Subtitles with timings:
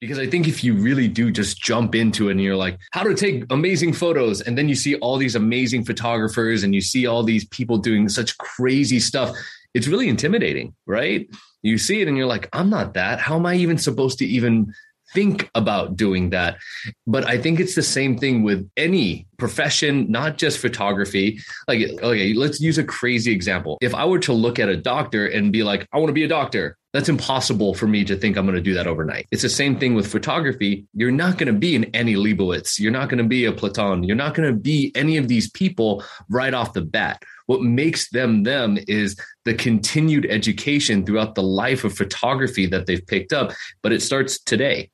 [0.00, 3.02] Because I think if you really do just jump into it and you're like, how
[3.02, 7.06] to take amazing photos, and then you see all these amazing photographers and you see
[7.06, 9.34] all these people doing such crazy stuff,
[9.74, 11.28] it's really intimidating, right?
[11.62, 13.20] You see it and you're like, I'm not that.
[13.20, 14.72] How am I even supposed to even
[15.12, 16.58] think about doing that.
[17.06, 21.40] But I think it's the same thing with any profession, not just photography.
[21.68, 23.78] Like, okay, let's use a crazy example.
[23.80, 26.24] If I were to look at a doctor and be like, I want to be
[26.24, 29.28] a doctor, that's impossible for me to think I'm going to do that overnight.
[29.30, 30.86] It's the same thing with photography.
[30.94, 32.80] You're not going to be an Annie Leibovitz.
[32.80, 34.02] You're not going to be a Platon.
[34.02, 37.22] You're not going to be any of these people right off the bat.
[37.44, 39.14] What makes them them is
[39.44, 43.52] the continued education throughout the life of photography that they've picked up.
[43.82, 44.90] But it starts today.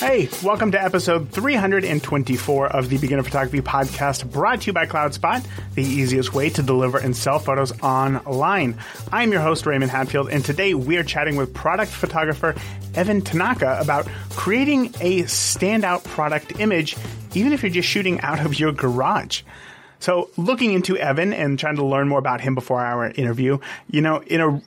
[0.00, 5.46] Hey, welcome to episode 324 of the Beginner Photography Podcast, brought to you by CloudSpot,
[5.74, 8.78] the easiest way to deliver and sell photos online.
[9.12, 12.54] I'm your host, Raymond Hatfield, and today we are chatting with product photographer
[12.94, 16.96] Evan Tanaka about creating a standout product image,
[17.34, 19.42] even if you're just shooting out of your garage.
[19.98, 23.58] So, looking into Evan and trying to learn more about him before our interview,
[23.90, 24.62] you know, in a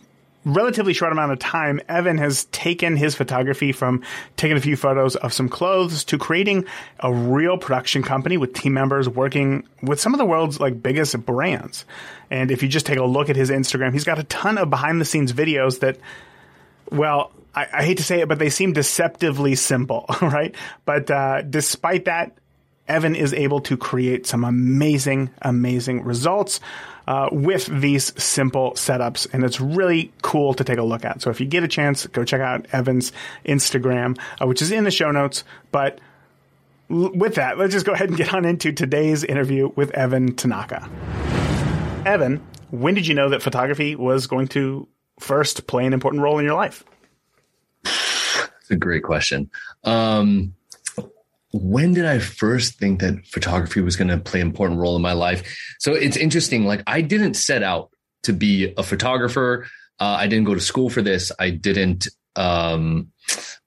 [0.46, 4.04] relatively short amount of time, Evan has taken his photography from
[4.38, 6.66] taking a few photos of some clothes to creating
[7.00, 11.18] a real production company with team members working with some of the world's like biggest
[11.26, 11.86] brands.
[12.30, 14.70] And if you just take a look at his Instagram, he's got a ton of
[14.70, 15.98] behind the scenes videos that,
[16.92, 20.56] well, I, I hate to say it, but they seem deceptively simple, right?
[20.86, 22.36] But uh, despite that,
[22.88, 26.60] Evan is able to create some amazing, amazing results
[27.08, 29.28] uh, with these simple setups.
[29.34, 31.22] And it's really cool to take a look at.
[31.22, 33.12] So if you get a chance, go check out Evan's
[33.46, 35.44] Instagram, uh, which is in the show notes.
[35.72, 36.00] But
[36.90, 40.36] l- with that, let's just go ahead and get on into today's interview with Evan
[40.36, 40.90] Tanaka.
[42.06, 44.88] Evan, when did you know that photography was going to
[45.20, 46.84] first play an important role in your life?
[47.86, 49.50] It's a great question.
[49.84, 50.56] Um,
[51.54, 55.02] when did I first think that photography was going to play an important role in
[55.02, 55.76] my life?
[55.80, 56.66] So it's interesting.
[56.66, 57.92] Like I didn't set out
[58.24, 59.68] to be a photographer.
[60.00, 61.32] Uh, I didn't go to school for this.
[61.40, 62.08] I didn't.
[62.36, 63.12] Um,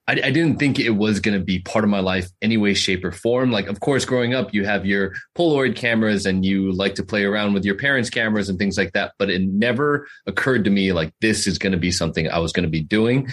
[0.09, 2.75] I, I didn't think it was going to be part of my life any way,
[2.75, 3.53] shape, or form.
[3.53, 7.25] Like, of course, growing up, you have your Polaroid cameras and you like to play
[7.25, 9.13] around with your parents' cameras and things like that.
[9.19, 12.53] But it never occurred to me like this is going to be something I was
[12.53, 13.29] going to be doing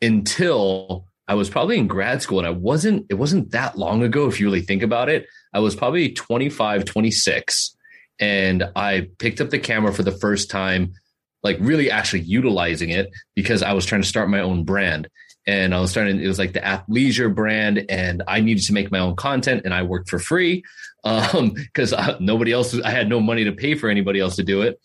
[0.00, 4.26] until I was probably in grad school and I wasn't, it wasn't that long ago.
[4.26, 7.76] If you really think about it, I was probably 25, 26
[8.18, 10.94] and I picked up the camera for the first time,
[11.42, 15.08] like really actually utilizing it because I was trying to start my own brand.
[15.46, 18.90] And I was starting, it was like the athleisure brand and I needed to make
[18.90, 20.64] my own content and I worked for free
[21.04, 24.62] um, because nobody else, I had no money to pay for anybody else to do
[24.62, 24.80] it.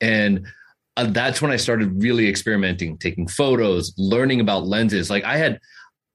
[0.00, 0.46] And
[0.96, 5.10] uh, that's when I started really experimenting, taking photos, learning about lenses.
[5.10, 5.60] Like I had,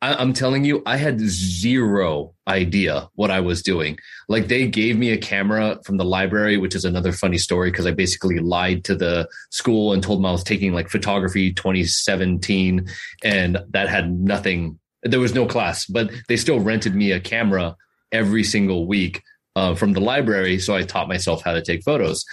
[0.02, 4.00] I, am telling you, I had zero idea what I was doing.
[4.28, 7.86] Like they gave me a camera from the library, which is another funny story because
[7.86, 12.88] I basically lied to the school and told them I was taking like photography 2017
[13.24, 14.80] and that had nothing.
[15.04, 17.76] There was no class, but they still rented me a camera
[18.12, 19.22] every single week
[19.56, 20.58] uh, from the library.
[20.60, 22.26] So I taught myself how to take photos.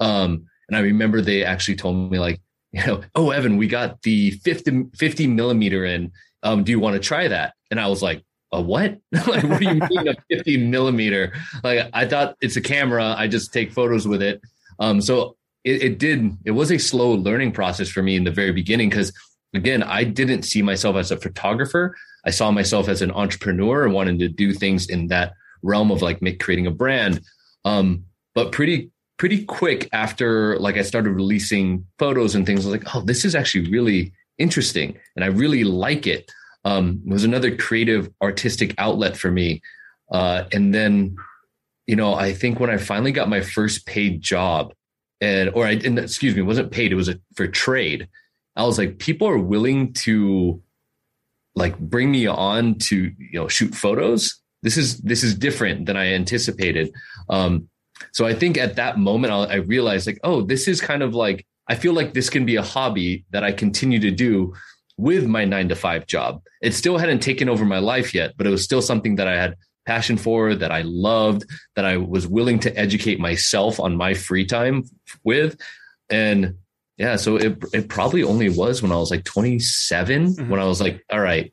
[0.00, 2.40] Um, and I remember they actually told me like,
[2.72, 6.10] you know, oh, Evan, we got the 50, 50 millimeter in
[6.42, 7.54] um, do you want to try that?
[7.70, 8.98] And I was like, a what?
[9.12, 11.32] like, what do you mean a 50 millimeter?
[11.64, 13.14] Like, I thought it's a camera.
[13.16, 14.40] I just take photos with it.
[14.78, 18.30] Um, so it, it did, it was a slow learning process for me in the
[18.30, 18.90] very beginning.
[18.90, 19.12] Cause
[19.54, 21.96] again, I didn't see myself as a photographer.
[22.24, 25.32] I saw myself as an entrepreneur and wanting to do things in that
[25.62, 27.20] realm of like make, creating a brand.
[27.64, 28.04] Um,
[28.34, 32.94] but pretty, pretty quick after like I started releasing photos and things, I was like,
[32.94, 36.30] oh, this is actually really interesting and I really like it.
[36.64, 39.62] Um, it was another creative artistic outlet for me.
[40.10, 41.16] Uh, and then,
[41.86, 44.74] you know, I think when I finally got my first paid job
[45.20, 46.92] and, or I didn't, excuse me, wasn't paid.
[46.92, 48.08] It was a, for trade.
[48.54, 50.62] I was like, people are willing to
[51.54, 54.40] like bring me on to, you know, shoot photos.
[54.62, 56.92] This is, this is different than I anticipated.
[57.28, 57.68] Um,
[58.12, 61.46] so I think at that moment, I realized like, oh, this is kind of like
[61.68, 64.54] I feel like this can be a hobby that I continue to do
[64.96, 66.42] with my nine to five job.
[66.60, 69.36] It still hadn't taken over my life yet, but it was still something that I
[69.36, 69.56] had
[69.86, 71.44] passion for, that I loved,
[71.76, 74.84] that I was willing to educate myself on my free time
[75.24, 75.60] with.
[76.10, 76.56] And
[76.96, 80.48] yeah, so it it probably only was when I was like 27 mm-hmm.
[80.50, 81.52] when I was like, all right,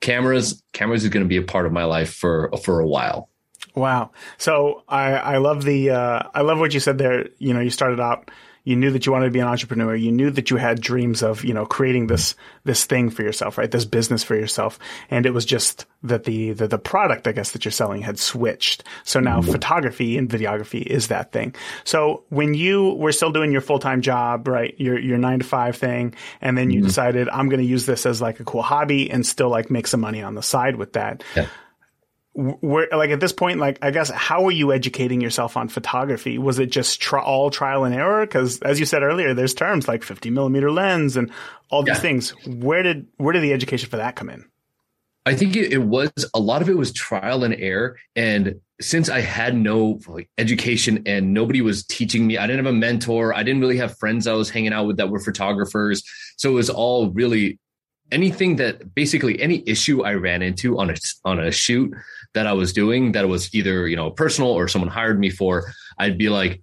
[0.00, 3.28] cameras cameras is going to be a part of my life for for a while.
[3.74, 4.12] Wow.
[4.38, 7.70] So I I love the uh I love what you said there, you know, you
[7.70, 8.30] started out
[8.64, 9.94] you knew that you wanted to be an entrepreneur.
[9.94, 13.58] You knew that you had dreams of, you know, creating this, this thing for yourself,
[13.58, 13.70] right?
[13.70, 14.78] This business for yourself.
[15.10, 18.18] And it was just that the, the, the product, I guess, that you're selling had
[18.18, 18.84] switched.
[19.04, 19.50] So now mm-hmm.
[19.50, 21.54] photography and videography is that thing.
[21.84, 24.74] So when you were still doing your full-time job, right?
[24.78, 26.88] Your, your nine to five thing, and then you mm-hmm.
[26.88, 29.86] decided I'm going to use this as like a cool hobby and still like make
[29.86, 31.24] some money on the side with that.
[31.34, 31.48] Yeah
[32.34, 36.38] where like at this point like i guess how were you educating yourself on photography?
[36.38, 38.24] Was it just tri- all trial and error?
[38.24, 41.30] Because as you said earlier there's terms like 50 millimeter lens and
[41.70, 42.00] all these yeah.
[42.00, 42.30] things.
[42.46, 44.46] Where did where did the education for that come in?
[45.24, 47.96] I think it, it, was a lot of it was trial and error.
[48.16, 52.74] And since i had no like, education and nobody was teaching me i didn't have
[52.74, 53.34] a mentor.
[53.34, 56.02] I didn't really have friends i was hanging out with that were photographers.
[56.38, 57.58] So it was all really
[58.12, 60.94] anything that basically any issue I ran into on a
[61.24, 61.92] on a shoot
[62.34, 65.72] that I was doing that was either you know personal or someone hired me for,
[65.98, 66.62] I'd be like,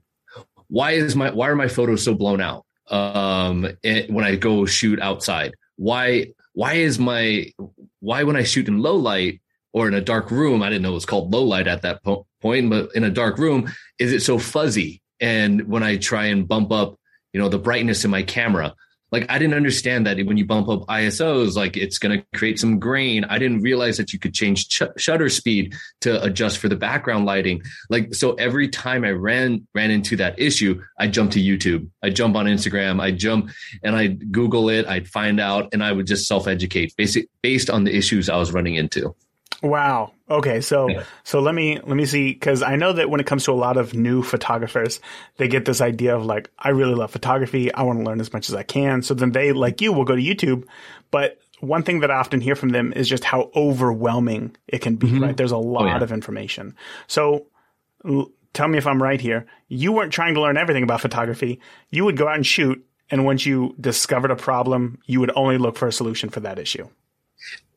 [0.67, 4.65] why is my why are my photos so blown out um, it, when I go
[4.65, 5.55] shoot outside?
[5.75, 7.51] Why why is my
[7.99, 9.41] why when I shoot in low light
[9.73, 12.03] or in a dark room, I didn't know it was called low light at that
[12.03, 15.01] po- point, but in a dark room, is it so fuzzy?
[15.19, 16.95] And when I try and bump up,
[17.33, 18.73] you know, the brightness in my camera,
[19.11, 22.59] like I didn't understand that when you bump up ISOs, like it's going to create
[22.59, 23.23] some grain.
[23.25, 27.25] I didn't realize that you could change ch- shutter speed to adjust for the background
[27.25, 27.61] lighting.
[27.89, 31.89] Like so, every time I ran ran into that issue, I jump to YouTube.
[32.03, 33.01] I jump on Instagram.
[33.01, 33.49] I jump
[33.83, 34.85] and I Google it.
[34.87, 38.37] I'd find out, and I would just self educate, basic based on the issues I
[38.37, 39.15] was running into.
[39.61, 40.13] Wow.
[40.29, 40.61] Okay.
[40.61, 41.03] So yeah.
[41.23, 43.53] so let me let me see because I know that when it comes to a
[43.53, 45.01] lot of new photographers,
[45.37, 47.73] they get this idea of like, I really love photography.
[47.73, 49.01] I want to learn as much as I can.
[49.01, 50.65] So then they, like you, will go to YouTube.
[51.11, 54.95] But one thing that I often hear from them is just how overwhelming it can
[54.95, 55.07] be.
[55.07, 55.23] Mm-hmm.
[55.23, 55.37] Right?
[55.37, 56.01] There's a lot oh, yeah.
[56.01, 56.75] of information.
[57.07, 57.47] So.
[58.05, 59.45] L- tell me if I'm right here.
[59.67, 61.59] You weren't trying to learn everything about photography.
[61.91, 65.57] You would go out and shoot, and once you discovered a problem, you would only
[65.57, 66.87] look for a solution for that issue.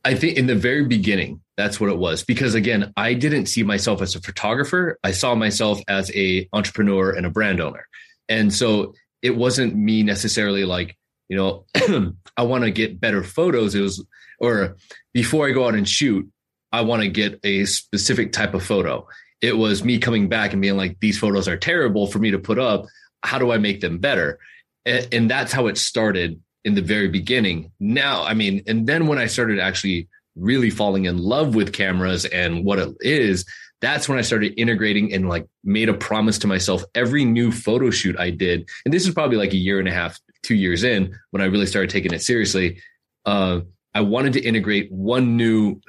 [0.04, 2.24] I think in the very beginning, that's what it was.
[2.24, 4.98] Because again, I didn't see myself as a photographer.
[5.04, 7.86] I saw myself as a entrepreneur and a brand owner.
[8.28, 10.96] And so it wasn't me necessarily like,
[11.28, 11.66] you know,
[12.36, 13.74] I want to get better photos.
[13.74, 14.04] It was,
[14.40, 14.76] or
[15.14, 16.28] before I go out and shoot,
[16.72, 19.06] I want to get a specific type of photo.
[19.40, 22.38] It was me coming back and being like, these photos are terrible for me to
[22.38, 22.86] put up.
[23.22, 24.38] How do I make them better?
[24.84, 27.70] And, and that's how it started in the very beginning.
[27.80, 32.24] Now, I mean, and then when I started actually really falling in love with cameras
[32.26, 33.44] and what it is,
[33.80, 37.90] that's when I started integrating and like made a promise to myself every new photo
[37.90, 38.68] shoot I did.
[38.84, 41.46] And this is probably like a year and a half, two years in when I
[41.46, 42.80] really started taking it seriously.
[43.26, 43.60] Uh,
[43.94, 45.80] I wanted to integrate one new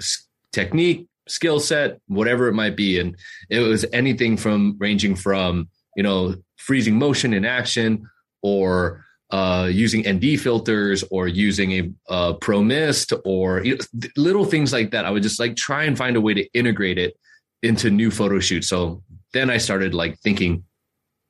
[0.51, 2.99] technique, skill set, whatever it might be.
[2.99, 3.15] And
[3.49, 8.09] it was anything from ranging from, you know, freezing motion in action
[8.41, 14.45] or uh, using ND filters or using a, a Pro Mist or you know, little
[14.45, 15.06] things like that.
[15.06, 17.18] I would just like try and find a way to integrate it
[17.63, 18.68] into new photo shoots.
[18.68, 19.01] So
[19.33, 20.63] then I started like thinking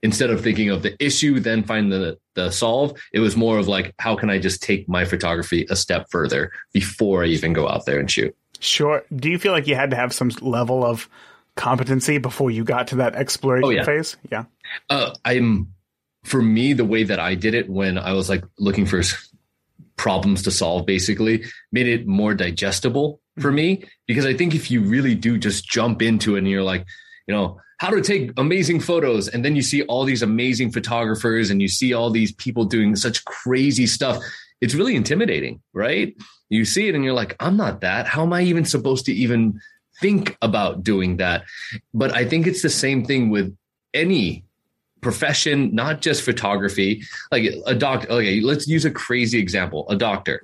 [0.02, 3.00] instead of thinking of the issue, then find the the solve.
[3.14, 6.52] It was more of like, how can I just take my photography a step further
[6.74, 8.36] before I even go out there and shoot?
[8.60, 9.06] Sure.
[9.16, 11.08] Do you feel like you had to have some level of
[11.56, 13.84] competency before you got to that exploration oh, yeah.
[13.86, 14.18] phase?
[14.30, 14.44] Yeah.
[14.90, 15.73] Uh, I'm
[16.24, 19.02] for me, the way that I did it when I was like looking for
[19.98, 23.56] problems to solve basically made it more digestible for mm-hmm.
[23.56, 26.86] me because I think if you really do just jump into it and you're like,
[27.28, 31.50] you know, how to take amazing photos and then you see all these amazing photographers
[31.50, 34.24] and you see all these people doing such crazy stuff,
[34.62, 36.16] it's really intimidating, right?
[36.50, 38.08] You see it and you're like, I'm not that.
[38.08, 39.60] How am I even supposed to even
[40.00, 41.44] think about doing that?
[41.94, 43.56] But I think it's the same thing with
[43.94, 44.46] any
[45.04, 47.04] profession, not just photography.
[47.32, 50.42] Like a doctor, okay, let's use a crazy example a doctor.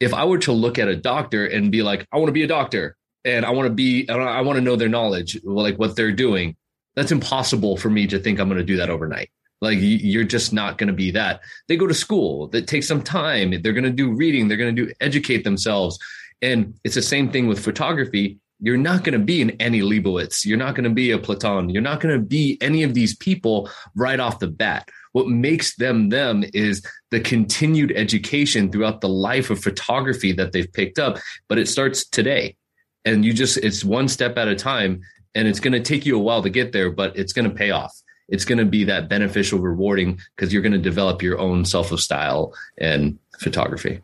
[0.00, 2.42] If I were to look at a doctor and be like, I want to be
[2.42, 5.96] a doctor and I want to be, I want to know their knowledge, like what
[5.96, 6.56] they're doing,
[6.96, 9.30] that's impossible for me to think I'm going to do that overnight.
[9.60, 11.40] Like you're just not going to be that.
[11.68, 12.48] They go to school.
[12.48, 13.62] That takes some time.
[13.62, 14.48] They're going to do reading.
[14.48, 15.98] They're going to do educate themselves.
[16.42, 20.46] And it's the same thing with photography you're not going to be an Annie Leibovitz.
[20.46, 21.68] You're not going to be a Platon.
[21.68, 24.88] You're not going to be any of these people right off the bat.
[25.10, 30.72] What makes them them is the continued education throughout the life of photography that they've
[30.72, 31.18] picked up.
[31.48, 32.56] But it starts today.
[33.04, 35.02] And you just, it's one step at a time.
[35.34, 37.54] And it's going to take you a while to get there, but it's going to
[37.54, 37.92] pay off.
[38.28, 41.90] It's going to be that beneficial, rewarding because you're going to develop your own self
[41.90, 44.00] of style and photography.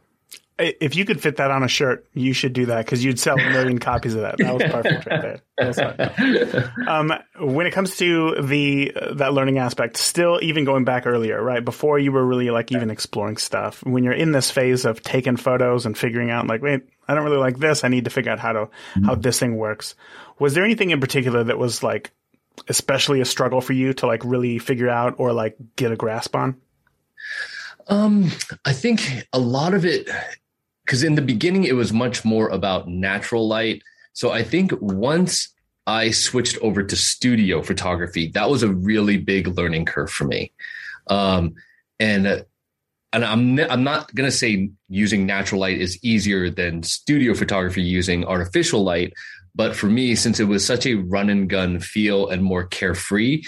[0.58, 3.38] If you could fit that on a shirt, you should do that because you'd sell
[3.38, 4.38] a million copies of that.
[4.38, 5.42] That was perfect right there.
[6.86, 11.42] Um, when it comes to the uh, that learning aspect, still even going back earlier,
[11.42, 13.84] right before you were really like even exploring stuff.
[13.84, 17.24] When you're in this phase of taking photos and figuring out, like, wait, I don't
[17.24, 17.82] really like this.
[17.82, 19.04] I need to figure out how to mm-hmm.
[19.04, 19.96] how this thing works.
[20.38, 22.12] Was there anything in particular that was like
[22.68, 26.34] especially a struggle for you to like really figure out or like get a grasp
[26.34, 26.56] on?
[27.88, 28.30] Um,
[28.64, 30.08] I think a lot of it,
[30.88, 33.82] because in the beginning it was much more about natural light.
[34.14, 35.52] So I think once
[35.86, 40.50] I switched over to studio photography, that was a really big learning curve for me.
[41.08, 41.56] Um,
[42.00, 42.40] and uh,
[43.12, 48.24] and I'm I'm not gonna say using natural light is easier than studio photography using
[48.24, 49.12] artificial light,
[49.54, 53.42] but for me, since it was such a run and gun feel and more carefree,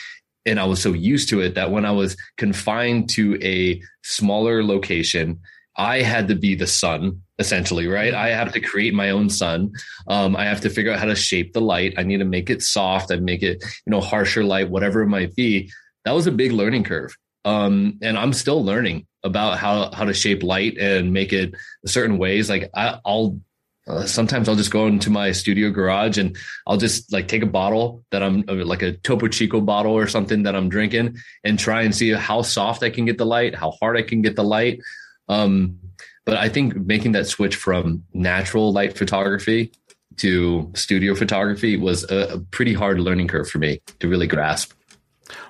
[0.44, 4.62] and I was so used to it that when I was confined to a smaller
[4.62, 5.40] location,
[5.76, 8.14] I had to be the sun essentially, right?
[8.14, 9.72] I have to create my own sun.
[10.06, 11.94] Um, I have to figure out how to shape the light.
[11.96, 13.10] I need to make it soft.
[13.10, 15.72] I make it, you know, harsher light, whatever it might be.
[16.04, 17.16] That was a big learning curve.
[17.44, 21.54] Um, and I'm still learning about how how to shape light and make it
[21.86, 22.50] certain ways.
[22.50, 23.40] Like I, I'll
[23.88, 27.46] uh, sometimes I'll just go into my studio garage and I'll just like take a
[27.46, 31.58] bottle that I'm uh, like a Topo Chico bottle or something that I'm drinking and
[31.58, 34.36] try and see how soft I can get the light, how hard I can get
[34.36, 34.80] the light.
[35.28, 35.78] Um,
[36.24, 39.72] but I think making that switch from natural light photography
[40.18, 44.72] to studio photography was a, a pretty hard learning curve for me to really grasp.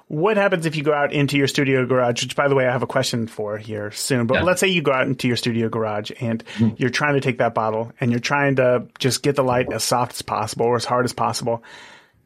[0.08, 2.22] What happens if you go out into your studio garage?
[2.22, 4.26] Which, by the way, I have a question for here soon.
[4.26, 4.42] But yeah.
[4.42, 6.74] let's say you go out into your studio garage and mm-hmm.
[6.78, 9.84] you're trying to take that bottle and you're trying to just get the light as
[9.84, 11.62] soft as possible or as hard as possible,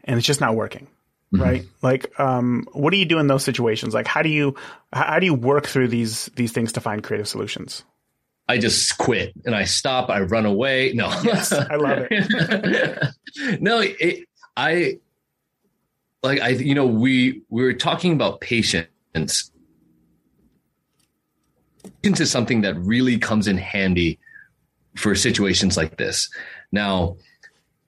[0.04, 0.86] and it's just not working.
[1.32, 1.42] Mm-hmm.
[1.42, 1.64] Right?
[1.82, 3.92] Like, um, what do you do in those situations?
[3.92, 4.54] Like, how do you
[4.92, 7.84] how do you work through these these things to find creative solutions?
[8.48, 10.10] I just quit and I stop.
[10.10, 10.92] I run away.
[10.94, 13.14] No, yes, I love it.
[13.60, 14.24] no, it,
[14.56, 14.98] I
[16.22, 18.88] like I, you know, we we were talking about patience.
[22.02, 24.18] Patience is something that really comes in handy
[24.96, 26.30] for situations like this.
[26.70, 27.16] Now,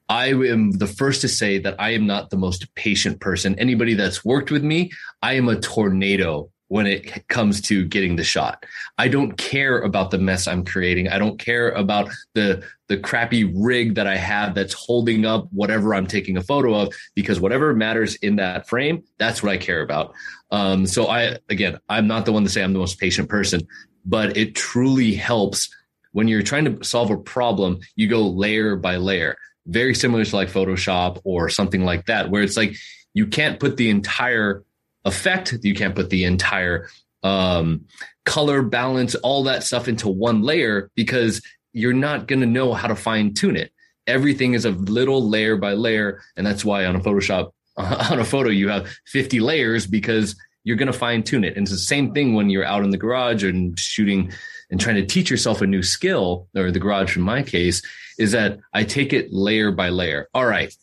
[0.09, 3.59] I am the first to say that I am not the most patient person.
[3.59, 4.91] Anybody that's worked with me,
[5.23, 8.67] I am a tornado when it comes to getting the shot.
[8.99, 11.09] I don't care about the mess I'm creating.
[11.09, 15.95] I don't care about the the crappy rig that I have that's holding up whatever
[15.95, 19.83] I'm taking a photo of because whatever matters in that frame, that's what I care
[19.83, 20.15] about.
[20.51, 23.67] Um, so I again, I'm not the one to say I'm the most patient person,
[24.05, 25.69] but it truly helps
[26.13, 29.37] when you're trying to solve a problem, you go layer by layer.
[29.67, 32.75] Very similar to like Photoshop or something like that, where it's like
[33.13, 34.65] you can't put the entire
[35.07, 35.57] effect.
[35.63, 36.89] You can't put the entire
[37.23, 37.87] um,
[38.25, 41.41] color balance, all that stuff into one layer because
[41.73, 43.73] you're not going to know how to fine tune it.
[44.07, 46.23] Everything is a little layer by layer.
[46.37, 50.77] And that's why on a Photoshop, on a photo, you have 50 layers because you're
[50.77, 51.57] going to fine tune it.
[51.57, 54.33] And it's the same thing when you're out in the garage and shooting
[54.71, 57.83] and trying to teach yourself a new skill, or the garage in my case,
[58.19, 60.29] is that I take it layer by layer.
[60.35, 60.75] All right,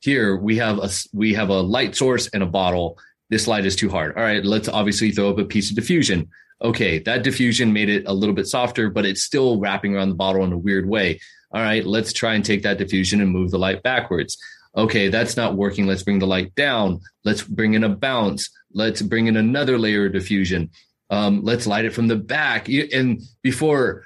[0.00, 2.98] here we have a we have a light source and a bottle
[3.30, 4.16] this light is too hard.
[4.16, 6.28] All right, let's obviously throw up a piece of diffusion.
[6.62, 10.14] Okay, that diffusion made it a little bit softer, but it's still wrapping around the
[10.14, 11.20] bottle in a weird way.
[11.52, 14.38] All right, let's try and take that diffusion and move the light backwards.
[14.76, 15.86] Okay, that's not working.
[15.86, 17.00] Let's bring the light down.
[17.24, 18.50] Let's bring in a bounce.
[18.72, 20.70] Let's bring in another layer of diffusion.
[21.08, 22.68] Um, let's light it from the back.
[22.68, 24.04] And before,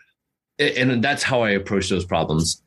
[0.58, 2.62] and that's how I approach those problems.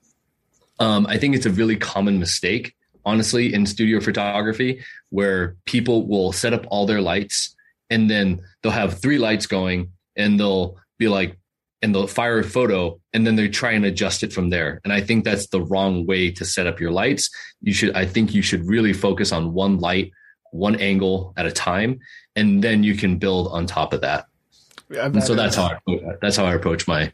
[0.79, 6.31] Um, I think it's a really common mistake honestly in studio photography where people will
[6.31, 7.55] set up all their lights
[7.89, 11.37] and then they'll have three lights going and they'll be like
[11.81, 14.79] and they'll fire a photo and then they try and adjust it from there.
[14.83, 17.29] And i think that's the wrong way to set up your lights.
[17.61, 20.11] You should i think you should really focus on one light
[20.51, 21.99] one angle at a time
[22.35, 24.25] and then you can build on top of that.
[25.15, 27.11] And so that's how I, that's how I approach my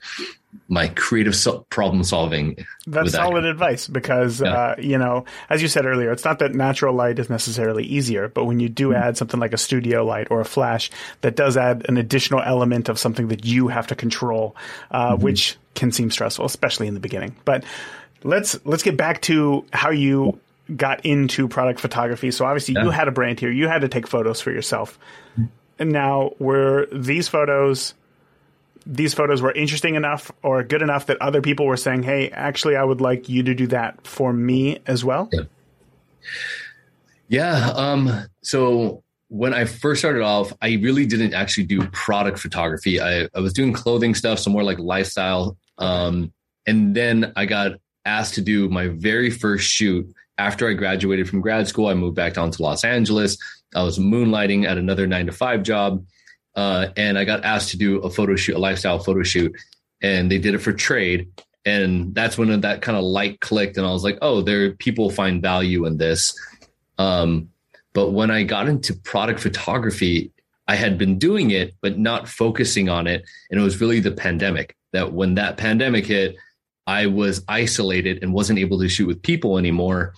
[0.68, 2.66] my creative so- problem solving.
[2.88, 3.52] That's solid that.
[3.52, 4.54] advice because yeah.
[4.54, 8.28] uh, you know, as you said earlier, it's not that natural light is necessarily easier,
[8.28, 9.02] but when you do mm-hmm.
[9.02, 10.90] add something like a studio light or a flash,
[11.22, 14.56] that does add an additional element of something that you have to control,
[14.92, 15.24] uh, mm-hmm.
[15.24, 17.36] which can seem stressful, especially in the beginning.
[17.46, 17.64] But
[18.24, 20.40] let's let's get back to how you
[20.76, 22.32] got into product photography.
[22.32, 22.84] So obviously, yeah.
[22.84, 23.52] you had a brand here.
[23.52, 25.00] You had to take photos for yourself.
[25.34, 25.46] Mm-hmm.
[25.80, 27.94] And now, were these photos?
[28.86, 32.76] These photos were interesting enough or good enough that other people were saying, "Hey, actually,
[32.76, 35.42] I would like you to do that for me as well." Yeah.
[37.28, 37.72] Yeah.
[37.76, 43.00] Um, so when I first started off, I really didn't actually do product photography.
[43.00, 46.34] I, I was doing clothing stuff, so more like lifestyle Um,
[46.66, 47.74] and then I got
[48.06, 50.06] asked to do my very first shoot
[50.38, 51.88] after I graduated from grad school.
[51.88, 53.38] I moved back down to Los Angeles.
[53.76, 56.04] I was moonlighting at another nine to five job.
[56.60, 59.56] Uh, and I got asked to do a photo shoot, a lifestyle photo shoot.
[60.02, 61.32] And they did it for trade.
[61.64, 63.78] And that's when that kind of light clicked.
[63.78, 66.38] And I was like, oh, there people find value in this.
[66.98, 67.50] Um,
[67.94, 70.34] but when I got into product photography,
[70.68, 73.24] I had been doing it, but not focusing on it.
[73.50, 76.36] And it was really the pandemic that when that pandemic hit,
[76.86, 80.14] I was isolated and wasn't able to shoot with people anymore.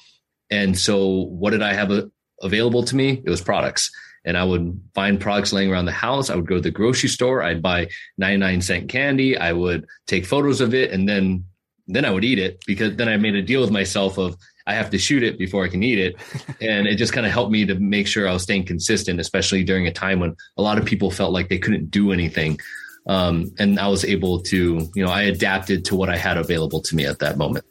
[0.49, 2.09] And so, what did I have a,
[2.41, 3.21] available to me?
[3.23, 3.91] It was products.
[4.23, 6.29] And I would find products laying around the house.
[6.29, 7.41] I would go to the grocery store.
[7.41, 9.37] I'd buy 99 cent candy.
[9.37, 11.45] I would take photos of it and then
[11.87, 14.37] then I would eat it because then I made a deal with myself of
[14.67, 16.15] I have to shoot it before I can eat it.
[16.61, 19.63] And it just kind of helped me to make sure I was staying consistent, especially
[19.63, 22.59] during a time when a lot of people felt like they couldn't do anything.
[23.07, 26.81] Um, and I was able to, you know, I adapted to what I had available
[26.81, 27.65] to me at that moment.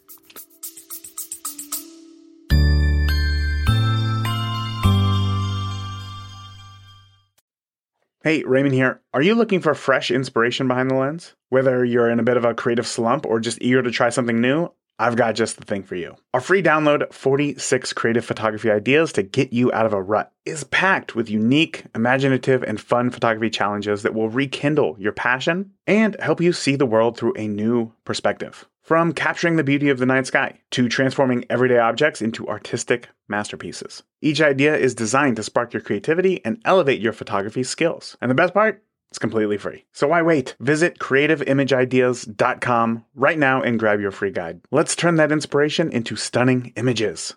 [8.22, 9.00] Hey, Raymond here.
[9.14, 11.34] Are you looking for fresh inspiration behind the lens?
[11.48, 14.42] Whether you're in a bit of a creative slump or just eager to try something
[14.42, 16.16] new, I've got just the thing for you.
[16.34, 20.64] Our free download, 46 Creative Photography Ideas to Get You Out of a Rut, is
[20.64, 26.42] packed with unique, imaginative, and fun photography challenges that will rekindle your passion and help
[26.42, 28.68] you see the world through a new perspective.
[28.82, 34.02] From capturing the beauty of the night sky to transforming everyday objects into artistic masterpieces.
[34.20, 38.16] Each idea is designed to spark your creativity and elevate your photography skills.
[38.20, 38.82] And the best part?
[39.10, 39.84] It's completely free.
[39.92, 40.54] So why wait?
[40.60, 44.60] Visit creativeimageIdeas.com right now and grab your free guide.
[44.70, 47.34] Let's turn that inspiration into stunning images.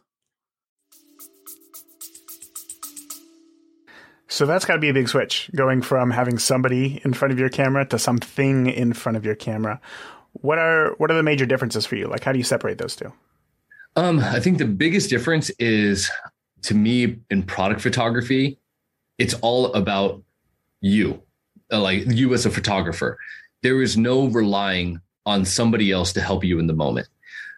[4.28, 7.40] So that's got to be a big switch going from having somebody in front of
[7.40, 9.80] your camera to something in front of your camera.
[10.44, 12.08] What are what are the major differences for you?
[12.08, 13.12] Like how do you separate those two?
[13.96, 16.12] Um, I think the biggest difference is
[16.64, 18.60] to me in product photography,
[19.18, 20.22] it's all about
[20.82, 21.22] you
[21.72, 23.18] uh, like you as a photographer.
[23.62, 27.08] There is no relying on somebody else to help you in the moment.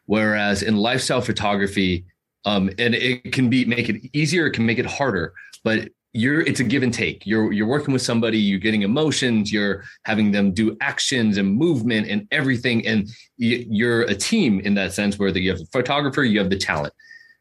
[0.05, 2.05] Whereas in lifestyle photography,
[2.45, 6.41] um, and it can be make it easier, it can make it harder, but you're
[6.41, 7.25] it's a give and take.
[7.25, 12.07] You're you're working with somebody, you're getting emotions, you're having them do actions and movement
[12.07, 16.39] and everything, and you're a team in that sense where you have a photographer, you
[16.39, 16.93] have the talent.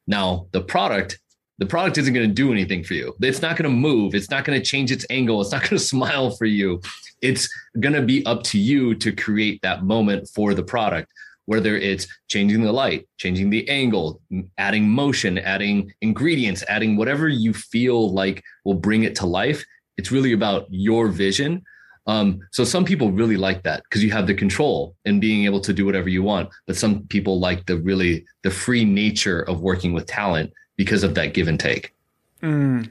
[0.08, 1.20] Now the product
[1.58, 3.14] the product isn't going to do anything for you.
[3.20, 4.16] It's not going to move.
[4.16, 5.40] It's not going to change its angle.
[5.40, 6.80] It's not going to smile for you.
[7.22, 11.12] It's going to be up to you to create that moment for the product,
[11.46, 14.20] whether it's changing the light, changing the angle,
[14.58, 19.64] adding motion, adding ingredients, adding whatever you feel like will bring it to life.
[19.96, 21.62] It's really about your vision.
[22.06, 25.60] Um, so some people really like that because you have the control and being able
[25.60, 26.50] to do whatever you want.
[26.66, 31.14] But some people like the really the free nature of working with talent because of
[31.14, 31.94] that give and take.
[32.42, 32.90] Mm.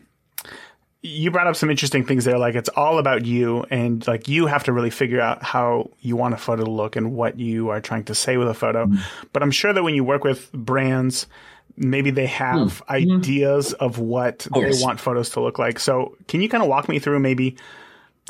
[1.05, 2.37] You brought up some interesting things there.
[2.37, 6.15] Like it's all about you, and like you have to really figure out how you
[6.15, 8.85] want a photo to look and what you are trying to say with a photo.
[8.85, 8.99] Mm.
[9.33, 11.27] But I'm sure that when you work with brands,
[11.75, 12.89] maybe they have mm.
[12.89, 15.77] ideas of what they want photos to look like.
[15.77, 17.57] So can you kind of walk me through maybe?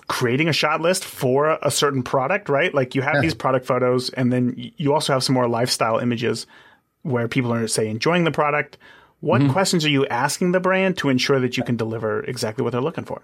[0.07, 2.73] creating a shot list for a certain product, right?
[2.73, 3.21] Like you have yeah.
[3.21, 6.47] these product photos and then you also have some more lifestyle images
[7.03, 8.77] where people are say enjoying the product
[9.23, 9.53] what mm-hmm.
[9.53, 12.81] questions are you asking the brand to ensure that you can deliver exactly what they're
[12.81, 13.21] looking for?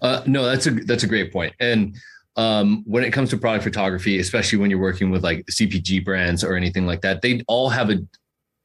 [0.00, 1.54] Uh, no, that's a that's a great point.
[1.60, 1.94] And
[2.34, 6.42] um, when it comes to product photography, especially when you're working with like CPG brands
[6.42, 7.98] or anything like that, they all have a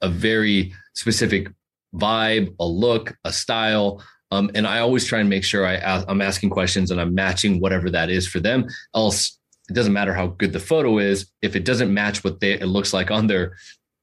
[0.01, 1.47] a very specific
[1.93, 4.03] vibe, a look, a style.
[4.31, 7.59] Um, and I always try and make sure I I'm asking questions and I'm matching
[7.59, 8.65] whatever that is for them.
[8.95, 9.37] Else,
[9.69, 12.65] it doesn't matter how good the photo is if it doesn't match what they, it
[12.65, 13.57] looks like on their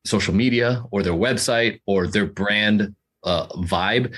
[0.04, 4.14] social media or their website or their brand uh, vibe,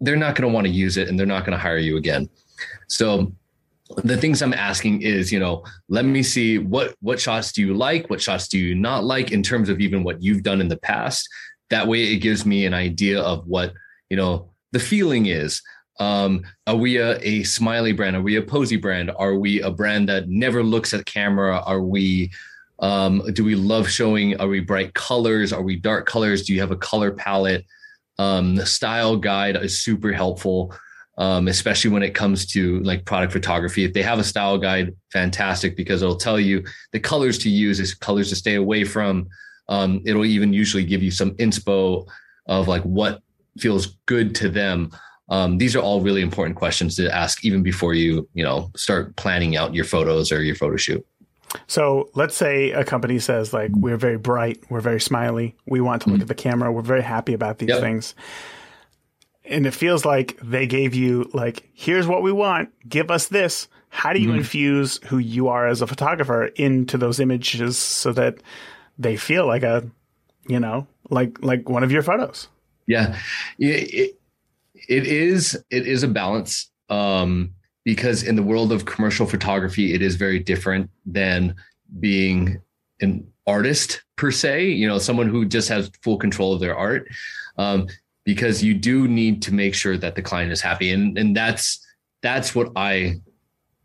[0.00, 1.96] they're not going to want to use it and they're not going to hire you
[1.96, 2.28] again.
[2.88, 3.32] So
[4.04, 7.74] the things I'm asking is, you know, let me see what what shots do you
[7.74, 10.68] like, what shots do you not like in terms of even what you've done in
[10.68, 11.28] the past.
[11.70, 13.72] That way, it gives me an idea of what
[14.10, 15.62] you know the feeling is.
[16.00, 18.16] Um, are we a, a smiley brand?
[18.16, 19.10] Are we a posy brand?
[19.16, 21.58] Are we a brand that never looks at camera?
[21.58, 22.32] Are we
[22.82, 24.38] um, do we love showing?
[24.40, 25.52] Are we bright colors?
[25.52, 26.44] Are we dark colors?
[26.44, 27.64] Do you have a color palette?
[28.18, 30.74] Um, the style guide is super helpful,
[31.16, 33.84] um, especially when it comes to like product photography.
[33.84, 37.78] If they have a style guide, fantastic because it'll tell you the colors to use,
[37.78, 39.28] is colors to stay away from.
[39.68, 42.06] Um, it'll even usually give you some inspo
[42.46, 43.22] of like what
[43.58, 44.90] feels good to them.
[45.28, 49.14] Um, these are all really important questions to ask even before you, you know, start
[49.14, 51.06] planning out your photos or your photo shoot.
[51.66, 56.02] So let's say a company says like we're very bright, we're very smiley, we want
[56.02, 56.22] to look mm-hmm.
[56.22, 57.80] at the camera, we're very happy about these yep.
[57.80, 58.14] things.
[59.44, 63.68] And it feels like they gave you like here's what we want, give us this.
[63.88, 64.38] How do you mm-hmm.
[64.38, 68.38] infuse who you are as a photographer into those images so that
[68.98, 69.84] they feel like a
[70.48, 72.48] you know, like like one of your photos?
[72.86, 73.18] Yeah.
[73.58, 74.16] It,
[74.88, 76.70] it is it is a balance.
[76.88, 81.54] Um because in the world of commercial photography, it is very different than
[82.00, 82.60] being
[83.00, 87.08] an artist per se, you know, someone who just has full control of their art.
[87.58, 87.88] Um,
[88.24, 90.92] because you do need to make sure that the client is happy.
[90.92, 91.84] And, and that's,
[92.22, 93.16] that's what I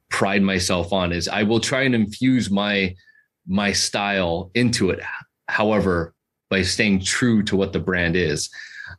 [0.10, 2.95] pride myself on is I will try and infuse my,
[3.47, 4.99] my style into it.
[5.47, 6.13] However,
[6.49, 8.49] by staying true to what the brand is.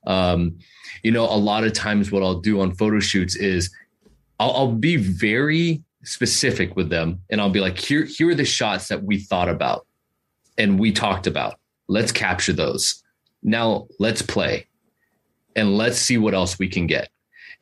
[0.06, 0.58] Um,
[1.02, 3.70] you know, a lot of times what I'll do on photo shoots is
[4.38, 8.44] I'll, I'll be very specific with them and I'll be like, here, here are the
[8.44, 9.86] shots that we thought about
[10.56, 11.58] and we talked about.
[11.88, 13.02] Let's capture those.
[13.42, 14.66] Now let's play
[15.56, 17.08] and let's see what else we can get.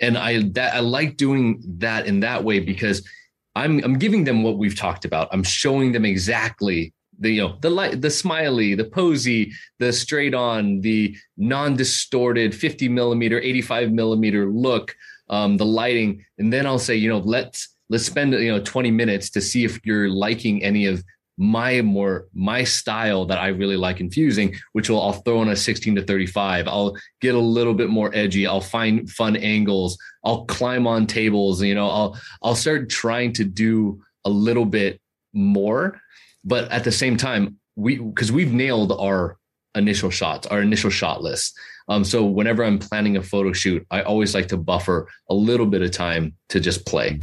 [0.00, 3.06] And I that I like doing that in that way because
[3.54, 5.28] I'm I'm giving them what we've talked about.
[5.32, 10.34] I'm showing them exactly the you know the light the smiley the posy the straight
[10.34, 14.94] on the non-distorted 50 millimeter 85 millimeter look
[15.28, 18.90] um, the lighting, and then I'll say, you know, let's let's spend you know 20
[18.90, 21.04] minutes to see if you're liking any of
[21.38, 25.56] my more my style that I really like infusing, which will I'll throw in a
[25.56, 26.66] 16 to 35.
[26.66, 28.46] I'll get a little bit more edgy.
[28.46, 29.98] I'll find fun angles.
[30.24, 31.62] I'll climb on tables.
[31.62, 35.00] You know, I'll I'll start trying to do a little bit
[35.34, 36.00] more,
[36.44, 39.36] but at the same time, we because we've nailed our
[39.76, 41.56] initial shots, our initial shot list.
[41.88, 45.66] Um, so whenever I'm planning a photo shoot, I always like to buffer a little
[45.66, 47.18] bit of time to just play.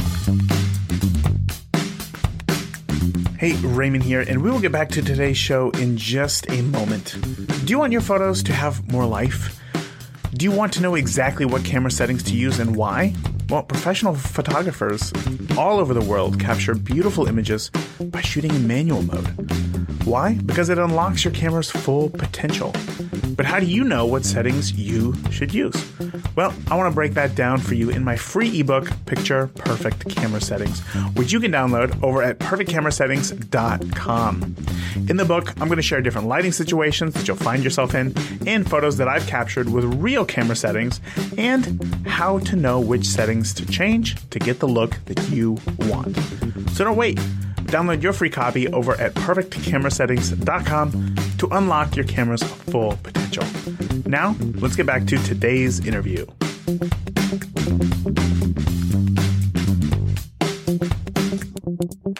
[3.38, 7.18] Hey, Raymond here, and we will get back to today's show in just a moment.
[7.66, 9.60] Do you want your photos to have more life?
[10.34, 13.13] Do you want to know exactly what camera settings to use and why?
[13.50, 15.12] Well, professional photographers
[15.58, 19.28] all over the world capture beautiful images by shooting in manual mode.
[20.06, 20.34] Why?
[20.34, 22.74] Because it unlocks your camera's full potential.
[23.36, 25.74] But how do you know what settings you should use?
[26.36, 30.10] Well, I want to break that down for you in my free ebook, Picture Perfect
[30.10, 30.82] Camera Settings,
[31.16, 34.56] which you can download over at perfectcamerasettings.com.
[35.10, 38.13] In the book, I'm going to share different lighting situations that you'll find yourself in
[38.46, 41.00] and photos that I've captured with real camera settings
[41.38, 46.18] and how to know which settings to change to get the look that you want.
[46.72, 47.20] So don't wait.
[47.73, 53.43] Download your free copy over at perfectcamerasettings.com to unlock your camera's full potential.
[54.05, 56.27] Now, let's get back to today's interview.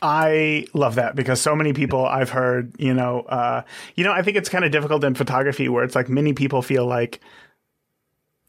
[0.02, 3.62] I love that because so many people I've heard, you know, uh,
[3.94, 6.64] you know, I think it's kind of difficult in photography where it's like many people
[6.64, 7.20] feel like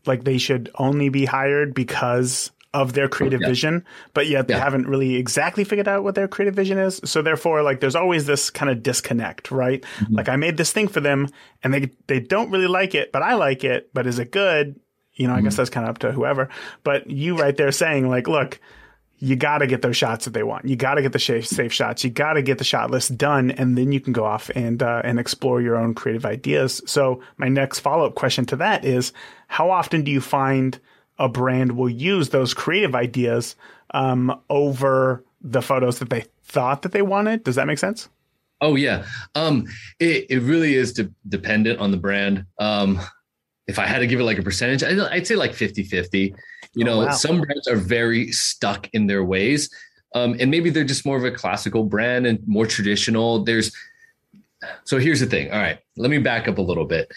[0.06, 3.48] like they should only be hired because of their creative yeah.
[3.48, 4.62] vision, but yet they yeah.
[4.62, 7.00] haven't really exactly figured out what their creative vision is.
[7.04, 9.82] So therefore, like there's always this kind of disconnect, right?
[9.98, 10.16] Mm-hmm.
[10.16, 11.28] Like I made this thing for them
[11.62, 13.90] and they they don't really like it, but I like it.
[13.94, 14.78] But is it good?
[15.14, 15.44] You know, I mm-hmm.
[15.44, 16.50] guess that's kind of up to whoever.
[16.82, 18.60] But you right there saying like, look,
[19.18, 20.66] you got to get those shots that they want.
[20.66, 22.02] You got to get the safe, safe shots.
[22.02, 24.82] You got to get the shot list done, and then you can go off and
[24.82, 26.82] uh, and explore your own creative ideas.
[26.86, 29.12] So my next follow up question to that is,
[29.46, 30.78] how often do you find
[31.18, 33.56] a brand will use those creative ideas
[33.92, 37.44] um, over the photos that they thought that they wanted.
[37.44, 38.08] Does that make sense?
[38.60, 39.66] Oh yeah, um,
[40.00, 42.46] it it really is de- dependent on the brand.
[42.58, 43.00] Um,
[43.66, 46.34] if I had to give it like a percentage, I'd say like 50-50.
[46.74, 47.12] You oh, know, wow.
[47.12, 49.70] some brands are very stuck in their ways.
[50.14, 53.42] Um, and maybe they're just more of a classical brand and more traditional.
[53.42, 53.72] There's
[54.84, 55.50] so here's the thing.
[55.50, 57.12] All right, let me back up a little bit.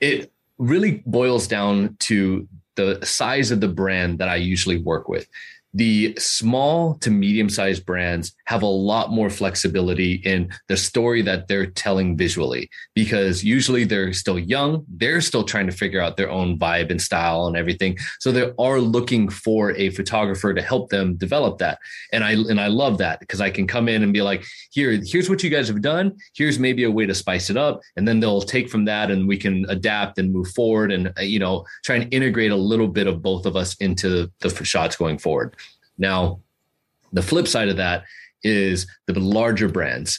[0.00, 2.46] It really boils down to
[2.80, 5.26] the size of the brand that I usually work with
[5.72, 11.46] the small to medium sized brands have a lot more flexibility in the story that
[11.46, 16.30] they're telling visually because usually they're still young they're still trying to figure out their
[16.30, 17.96] own vibe and style and everything.
[18.18, 21.78] So they are looking for a photographer to help them develop that.
[22.12, 25.00] And i and i love that because i can come in and be like here
[25.04, 26.16] here's what you guys have done.
[26.34, 27.80] Here's maybe a way to spice it up.
[27.96, 31.22] And then they'll take from that and we can adapt and move forward and uh,
[31.22, 34.96] you know try and integrate a little bit of both of us into the shots
[34.96, 35.54] going forward
[36.00, 36.40] now,
[37.12, 38.04] the flip side of that
[38.42, 40.18] is the larger brands.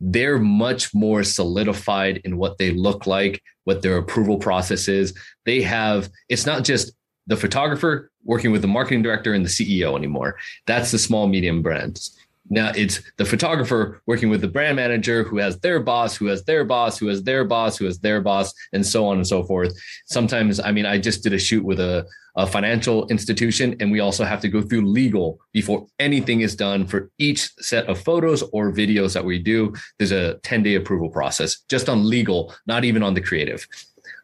[0.00, 5.14] They're much more solidified in what they look like, what their approval process is.
[5.46, 6.92] They have, it's not just
[7.26, 10.36] the photographer working with the marketing director and the CEO anymore.
[10.66, 12.18] That's the small, medium brands.
[12.50, 16.44] Now it's the photographer working with the brand manager who has their boss, who has
[16.44, 19.44] their boss, who has their boss, who has their boss, and so on and so
[19.44, 19.72] forth.
[20.06, 24.00] Sometimes, I mean, I just did a shoot with a, a financial institution, and we
[24.00, 28.42] also have to go through legal before anything is done for each set of photos
[28.52, 29.72] or videos that we do.
[29.98, 33.66] There's a 10 day approval process just on legal, not even on the creative.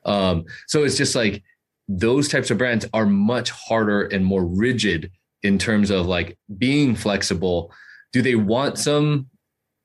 [0.05, 1.43] Um, so it's just like
[1.89, 5.11] those types of brands are much harder and more rigid
[5.43, 7.73] in terms of like being flexible
[8.13, 9.29] do they want some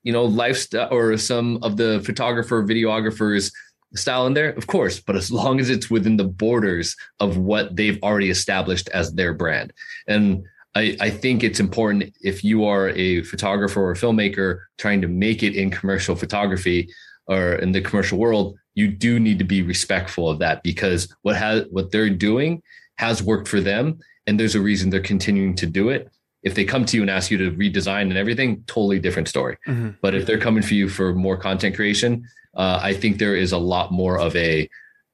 [0.04, 3.52] you know lifestyle or some of the photographer videographers
[3.96, 4.50] style in there?
[4.50, 8.90] Of course but as long as it's within the borders of what they've already established
[8.90, 9.74] as their brand.
[10.08, 10.44] And
[10.76, 15.08] I, I think it's important if you are a photographer or a filmmaker trying to
[15.08, 16.90] make it in commercial photography
[17.28, 21.36] or in the commercial world you do need to be respectful of that because what
[21.36, 22.62] has what they're doing
[22.98, 26.10] has worked for them and there's a reason they're continuing to do it
[26.44, 29.58] if they come to you and ask you to redesign and everything, totally different story.
[29.68, 29.92] Mm-hmm.
[30.02, 33.54] But if they're coming for you for more content creation, uh, I think there is
[33.54, 34.70] a lot more of a,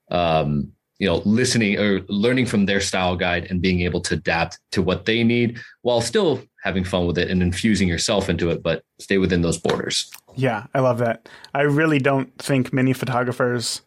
[0.09, 4.59] um, you know, listening or learning from their style guide and being able to adapt
[4.71, 8.61] to what they need while still having fun with it and infusing yourself into it,
[8.61, 10.11] but stay within those borders.
[10.35, 11.29] Yeah, I love that.
[11.53, 13.81] I really don't think many photographers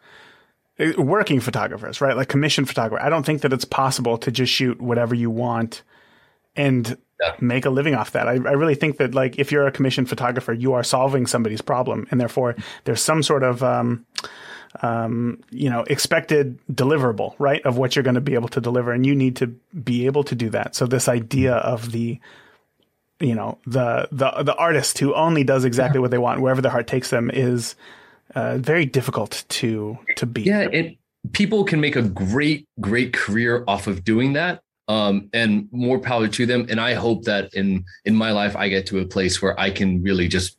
[0.79, 2.17] eh, working photographers, right?
[2.17, 3.05] Like commission photographer.
[3.05, 5.83] I don't think that it's possible to just shoot whatever you want
[6.57, 7.35] and yeah.
[7.41, 8.29] make a living off that.
[8.29, 11.63] I, I really think that like if you're a commissioned photographer, you are solving somebody's
[11.63, 14.05] problem, and therefore there's some sort of um,
[14.83, 18.93] um, you know expected deliverable, right, of what you're going to be able to deliver,
[18.93, 19.47] and you need to
[19.85, 20.75] be able to do that.
[20.75, 22.19] So this idea of the
[23.21, 26.73] you know the the the artist who only does exactly what they want wherever their
[26.73, 27.77] heart takes them is
[28.35, 30.47] uh, very difficult to to beat.
[30.47, 30.97] Yeah, it
[31.33, 36.29] people can make a great great career off of doing that um, and more power
[36.29, 36.66] to them.
[36.68, 39.71] And I hope that in in my life, I get to a place where I
[39.71, 40.57] can really just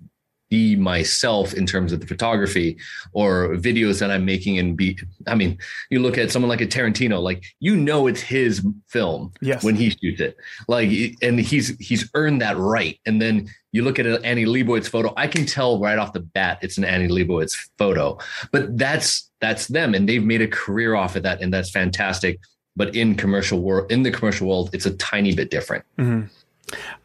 [0.54, 2.78] be myself in terms of the photography
[3.14, 5.58] or videos that I'm making and be I mean
[5.90, 9.64] you look at someone like a Tarantino like you know it's his film yes.
[9.64, 10.92] when he shoots it like
[11.24, 15.12] and he's he's earned that right and then you look at an Annie Leibovitz photo
[15.18, 18.20] I can tell right off the bat it's an Annie Leibovitz photo
[18.52, 22.40] but that's that's them and they've made a career off of that and that's fantastic
[22.76, 26.26] but in commercial world in the commercial world it's a tiny bit different mm-hmm.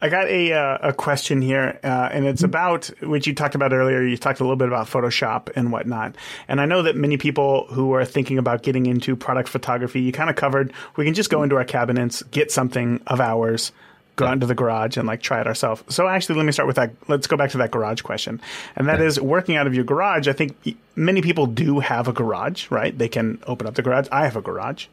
[0.01, 3.73] I got a uh, a question here, uh, and it's about which you talked about
[3.73, 4.01] earlier.
[4.01, 6.15] You talked a little bit about Photoshop and whatnot,
[6.47, 10.11] and I know that many people who are thinking about getting into product photography, you
[10.11, 10.73] kind of covered.
[10.95, 13.71] We can just go into our cabinets, get something of ours,
[14.15, 15.83] go out into the garage and like try it ourselves.
[15.93, 16.93] So actually, let me start with that.
[17.07, 18.41] Let's go back to that garage question,
[18.75, 20.27] and that is working out of your garage.
[20.27, 22.97] I think many people do have a garage, right?
[22.97, 24.07] They can open up the garage.
[24.11, 24.87] I have a garage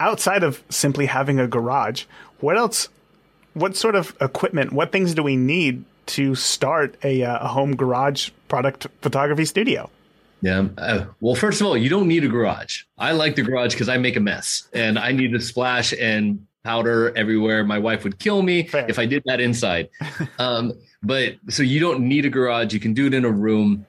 [0.00, 2.04] outside of simply having a garage,
[2.40, 2.88] what else?
[3.54, 4.72] What sort of equipment?
[4.72, 9.90] What things do we need to start a, uh, a home garage product photography studio?
[10.40, 10.68] Yeah.
[10.78, 12.82] Uh, well, first of all, you don't need a garage.
[12.96, 16.46] I like the garage because I make a mess and I need to splash and
[16.62, 17.64] powder everywhere.
[17.64, 18.86] My wife would kill me Fair.
[18.88, 19.88] if I did that inside.
[20.38, 22.72] um, but so you don't need a garage.
[22.72, 23.86] You can do it in a room.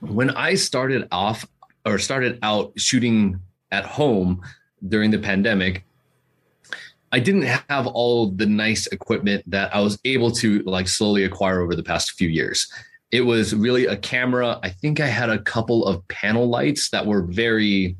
[0.00, 1.46] When I started off
[1.84, 3.40] or started out shooting
[3.70, 4.42] at home,
[4.88, 5.84] during the pandemic,
[7.12, 11.60] I didn't have all the nice equipment that I was able to like slowly acquire
[11.60, 12.70] over the past few years.
[13.12, 14.58] It was really a camera.
[14.62, 17.96] I think I had a couple of panel lights that were very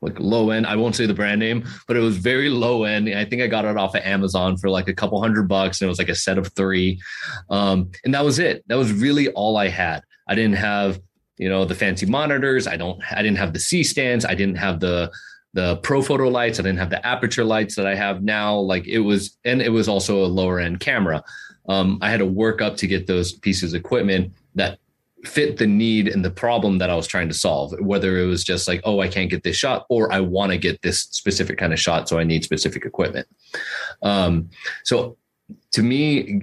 [0.00, 0.66] like low end.
[0.66, 3.08] I won't say the brand name, but it was very low end.
[3.08, 5.86] I think I got it off of Amazon for like a couple hundred bucks, and
[5.86, 7.00] it was like a set of three.
[7.50, 8.64] Um, and that was it.
[8.68, 10.02] That was really all I had.
[10.28, 11.00] I didn't have,
[11.38, 12.66] you know, the fancy monitors.
[12.66, 13.00] I don't.
[13.12, 14.24] I didn't have the C stands.
[14.24, 15.10] I didn't have the
[15.56, 16.60] the Profoto lights.
[16.60, 18.58] I didn't have the Aputure lights that I have now.
[18.58, 21.24] Like it was, and it was also a lower end camera.
[21.66, 24.78] Um, I had to work up to get those pieces of equipment that
[25.24, 27.74] fit the need and the problem that I was trying to solve.
[27.80, 30.58] Whether it was just like, oh, I can't get this shot, or I want to
[30.58, 33.26] get this specific kind of shot, so I need specific equipment.
[34.02, 34.50] Um,
[34.84, 35.16] so,
[35.72, 36.42] to me,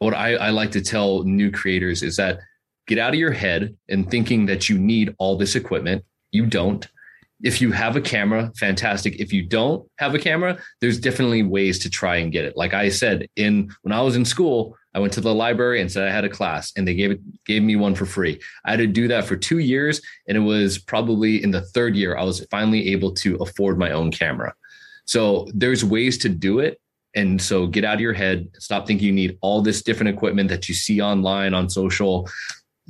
[0.00, 2.40] what I, I like to tell new creators is that
[2.88, 6.04] get out of your head and thinking that you need all this equipment.
[6.32, 6.86] You don't
[7.42, 9.20] if you have a camera, fantastic.
[9.20, 12.56] If you don't have a camera, there's definitely ways to try and get it.
[12.56, 15.90] Like I said, in when I was in school, I went to the library and
[15.90, 18.40] said I had a class, and they gave it gave me one for free.
[18.64, 21.94] I had to do that for two years, and it was probably in the third
[21.94, 24.54] year I was finally able to afford my own camera.
[25.04, 26.80] So there's ways to do it.
[27.14, 30.50] And so get out of your head, stop thinking you need all this different equipment
[30.50, 32.28] that you see online on social.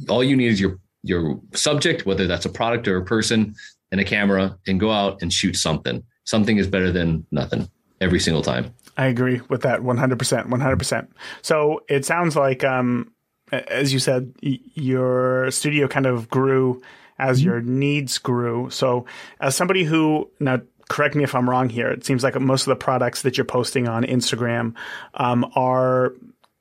[0.09, 3.55] All you need is your your subject, whether that's a product or a person,
[3.91, 6.03] and a camera and go out and shoot something.
[6.25, 7.71] Something is better than nothing
[8.01, 8.75] every single time.
[8.97, 10.17] I agree with that 100%.
[10.49, 11.09] 100%.
[11.43, 13.13] So it sounds like um,
[13.53, 16.83] as you said, your studio kind of grew
[17.19, 17.49] as mm-hmm.
[17.49, 18.71] your needs grew.
[18.71, 19.07] So,
[19.41, 21.91] as somebody who now correct me if I'm wrong here.
[21.91, 24.75] It seems like most of the products that you're posting on Instagram
[25.15, 26.15] um, are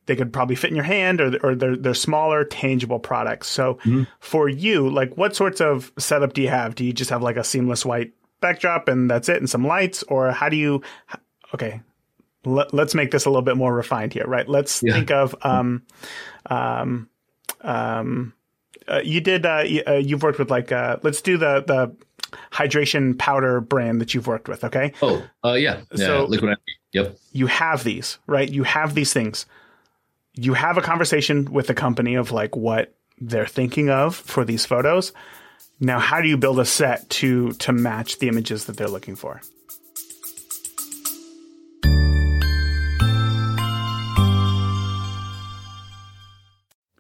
[0.08, 3.48] they could probably fit in your hand or, or they're, they're smaller tangible products.
[3.48, 4.04] So mm-hmm.
[4.20, 6.76] for you like what sorts of setup do you have?
[6.76, 10.04] Do you just have like a seamless white backdrop and that's it and some lights?
[10.04, 10.82] Or how do you
[11.54, 11.82] okay
[12.46, 14.48] let, us make this a little bit more refined here right?
[14.48, 14.94] Let's yeah.
[14.94, 15.84] think of um
[16.48, 17.10] um
[17.62, 18.34] um
[18.88, 21.94] uh, you did uh, you, uh, you've worked with like uh, let's do the the
[22.52, 24.94] hydration powder brand that you've worked with okay?
[25.02, 26.58] Oh uh yeah, yeah so liquid
[26.94, 27.18] yep.
[27.34, 28.50] you have these right?
[28.50, 29.46] You have these things
[30.38, 34.66] you have a conversation with the company of like what they're thinking of for these
[34.66, 35.12] photos.
[35.80, 39.16] Now, how do you build a set to to match the images that they're looking
[39.16, 39.42] for?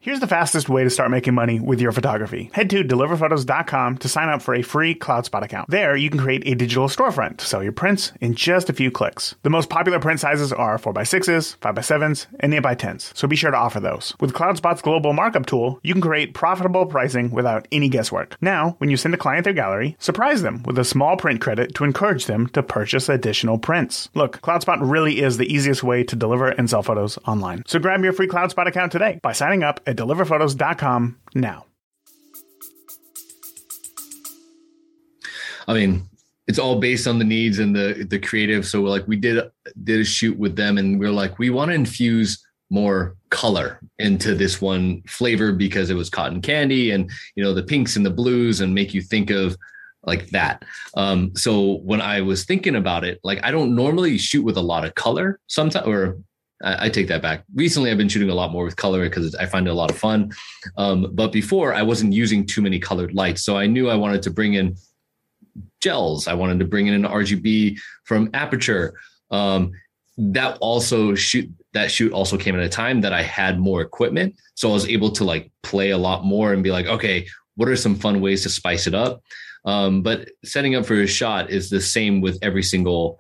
[0.07, 2.49] Here's the fastest way to start making money with your photography.
[2.53, 5.69] Head to deliverphotos.com to sign up for a free CloudSpot account.
[5.69, 8.89] There, you can create a digital storefront to sell your prints in just a few
[8.89, 9.35] clicks.
[9.43, 13.81] The most popular print sizes are 4x6s, 5x7s, and 8x10s, so be sure to offer
[13.81, 14.15] those.
[14.21, 18.37] With CloudSpot's global markup tool, you can create profitable pricing without any guesswork.
[18.39, 21.75] Now, when you send a client their gallery, surprise them with a small print credit
[21.75, 24.07] to encourage them to purchase additional prints.
[24.13, 27.63] Look, CloudSpot really is the easiest way to deliver and sell photos online.
[27.67, 31.65] So grab your free CloudSpot account today by signing up at deliverphotos.com now.
[35.67, 36.07] I mean,
[36.47, 38.65] it's all based on the needs and the the creative.
[38.65, 39.43] So like we did
[39.83, 43.79] did a shoot with them and we are like, we want to infuse more color
[43.99, 48.05] into this one flavor because it was cotton candy and you know the pinks and
[48.05, 49.57] the blues and make you think of
[50.03, 50.63] like that.
[50.95, 54.61] Um, so when I was thinking about it, like I don't normally shoot with a
[54.61, 56.17] lot of color sometimes, or
[56.63, 57.43] I, take that back.
[57.53, 59.91] Recently, I've been shooting a lot more with color because I find it a lot
[59.91, 60.31] of fun.
[60.75, 64.23] Um, but before, I wasn't using too many colored lights, so I knew I wanted
[64.23, 64.75] to bring in
[65.81, 66.27] gels.
[66.27, 68.93] I wanted to bring in an RGB from Aputure.
[69.29, 69.71] Um,
[70.17, 74.35] that also shoot that shoot also came at a time that I had more equipment,
[74.55, 77.69] so I was able to like play a lot more and be like, okay, what
[77.69, 79.21] are some fun ways to spice it up?
[79.65, 83.19] Um, but setting up for a shot is the same with every single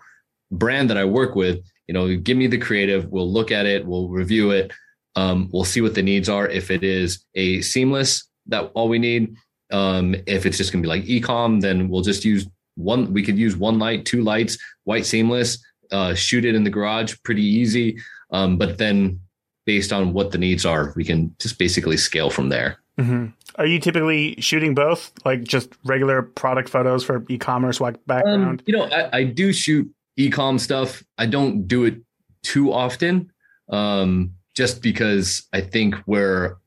[0.49, 3.07] brand that I work with you know, give me the creative.
[3.09, 3.85] We'll look at it.
[3.85, 4.71] We'll review it.
[5.15, 6.47] Um, we'll see what the needs are.
[6.47, 9.35] If it is a seamless, that all we need.
[9.71, 13.13] Um, if it's just going to be like ecom, then we'll just use one.
[13.13, 15.63] We could use one light, two lights, white seamless.
[15.91, 17.97] Uh, shoot it in the garage, pretty easy.
[18.31, 19.21] Um, but then,
[19.65, 22.79] based on what the needs are, we can just basically scale from there.
[22.99, 23.27] Mm-hmm.
[23.55, 28.59] Are you typically shooting both, like just regular product photos for e-commerce background?
[28.59, 31.03] Um, you know, I, I, do shoot ecom stuff.
[31.17, 32.01] I don't do it
[32.43, 33.31] too often,
[33.69, 36.57] um, just because I think where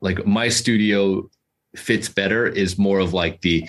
[0.00, 1.28] like my studio
[1.76, 3.68] fits better is more of like the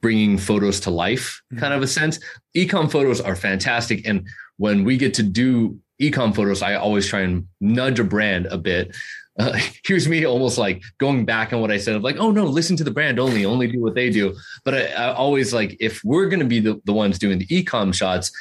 [0.00, 1.60] bringing photos to life mm-hmm.
[1.60, 2.18] kind of a sense.
[2.56, 4.26] Ecom photos are fantastic, and
[4.56, 8.58] when we get to do ecom photos, I always try and nudge a brand a
[8.58, 8.94] bit
[9.38, 12.44] uh, here's me almost like going back on what I said of like, oh no,
[12.44, 14.34] listen to the brand only, only do what they do.
[14.64, 17.46] But I, I always like, if we're going to be the, the ones doing the
[17.46, 18.32] ecom shots,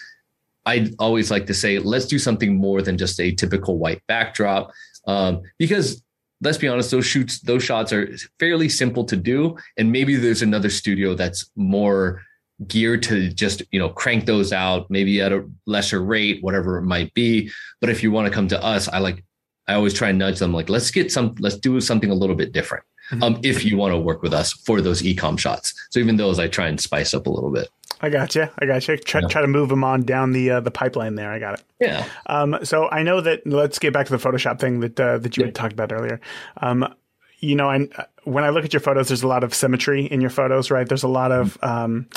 [0.65, 4.71] I'd always like to say, let's do something more than just a typical white backdrop.
[5.07, 6.03] Um, because
[6.41, 9.57] let's be honest, those shoots, those shots are fairly simple to do.
[9.77, 12.21] And maybe there's another studio that's more
[12.67, 16.83] geared to just, you know, crank those out, maybe at a lesser rate, whatever it
[16.83, 17.49] might be.
[17.79, 19.23] But if you want to come to us, I like
[19.71, 22.35] I always try and nudge them like, let's get some, let's do something a little
[22.35, 22.83] bit different.
[23.11, 23.23] Mm-hmm.
[23.23, 25.73] Um, if you want to work with us for those ecom shots.
[25.89, 27.69] So even those, I try and spice up a little bit.
[28.01, 28.47] I got you.
[28.59, 28.97] I got you.
[28.97, 29.27] Try, yeah.
[29.27, 31.31] try to move them on down the uh, the pipeline there.
[31.31, 31.63] I got it.
[31.79, 32.05] Yeah.
[32.25, 33.45] Um, so I know that.
[33.45, 35.47] Let's get back to the Photoshop thing that uh, that you yeah.
[35.47, 36.19] had talked about earlier.
[36.57, 36.93] Um,
[37.39, 37.87] you know, I,
[38.23, 40.87] when I look at your photos, there's a lot of symmetry in your photos, right?
[40.87, 42.07] There's a lot of um,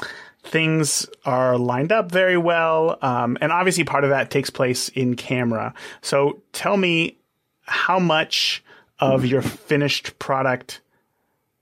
[0.42, 5.16] things are lined up very well, um, and obviously part of that takes place in
[5.16, 5.74] camera.
[6.02, 7.18] So tell me
[7.64, 8.62] how much
[9.00, 10.80] of your finished product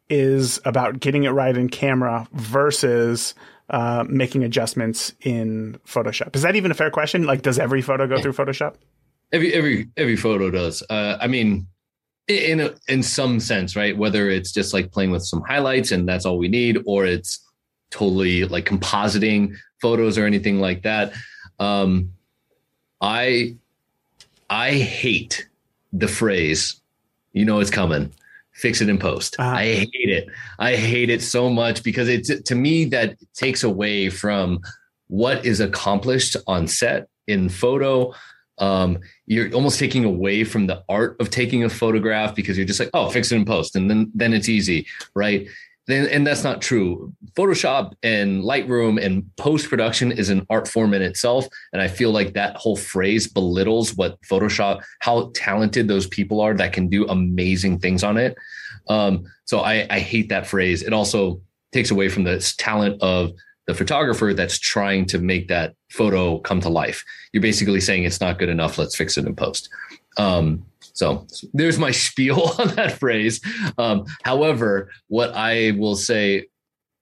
[0.09, 3.35] is about getting it right in camera versus
[3.71, 6.37] uh, making adjustments in Photoshop.
[6.37, 7.25] Is that even a fair question?
[7.25, 8.75] Like, does every photo go through Photoshop?
[9.33, 10.83] Every every every photo does.
[10.91, 11.67] Uh, I mean,
[12.29, 13.97] in a, in some sense, right?
[13.97, 17.41] Whether it's just like playing with some highlights and that's all we need, or it's
[17.91, 21.15] totally like compositing photos or anything like that.
[21.59, 22.13] Um,
[23.01, 23.57] I
[24.51, 25.49] I hate
[25.93, 26.81] the phrase,
[27.33, 28.13] you know it's coming,
[28.53, 29.37] fix it in post.
[29.39, 29.51] Uh-huh.
[29.51, 30.29] I hate it.
[30.59, 34.61] I hate it so much because it's to me that takes away from
[35.09, 38.13] what is accomplished on set in photo.
[38.59, 42.81] um, you're almost taking away from the art of taking a photograph because you're just
[42.81, 45.49] like, oh, fix it in post, and then then it's easy, right?
[45.87, 47.13] Then and that's not true.
[47.35, 52.13] Photoshop and Lightroom and post production is an art form in itself, and I feel
[52.13, 57.07] like that whole phrase belittles what Photoshop, how talented those people are that can do
[57.09, 58.37] amazing things on it.
[58.89, 60.83] Um, so I, I hate that phrase.
[60.83, 61.41] It also
[61.73, 63.33] takes away from the talent of
[63.67, 67.05] the photographer that's trying to make that photo come to life.
[67.33, 68.79] You're basically saying it's not good enough.
[68.79, 69.69] Let's fix it in post.
[70.17, 73.41] Um, so there's my spiel on that phrase.
[73.79, 76.47] Um, however, what I will say,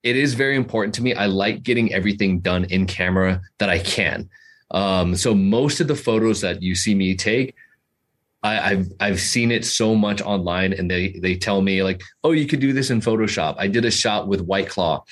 [0.02, 1.14] it is very important to me.
[1.14, 4.30] I like getting everything done in camera that I can.
[4.70, 7.54] Um, so most of the photos that you see me take,
[8.42, 12.32] I, have I've seen it so much online, and they they tell me like, oh,
[12.32, 13.56] you could do this in Photoshop.
[13.58, 15.04] I did a shot with White Claw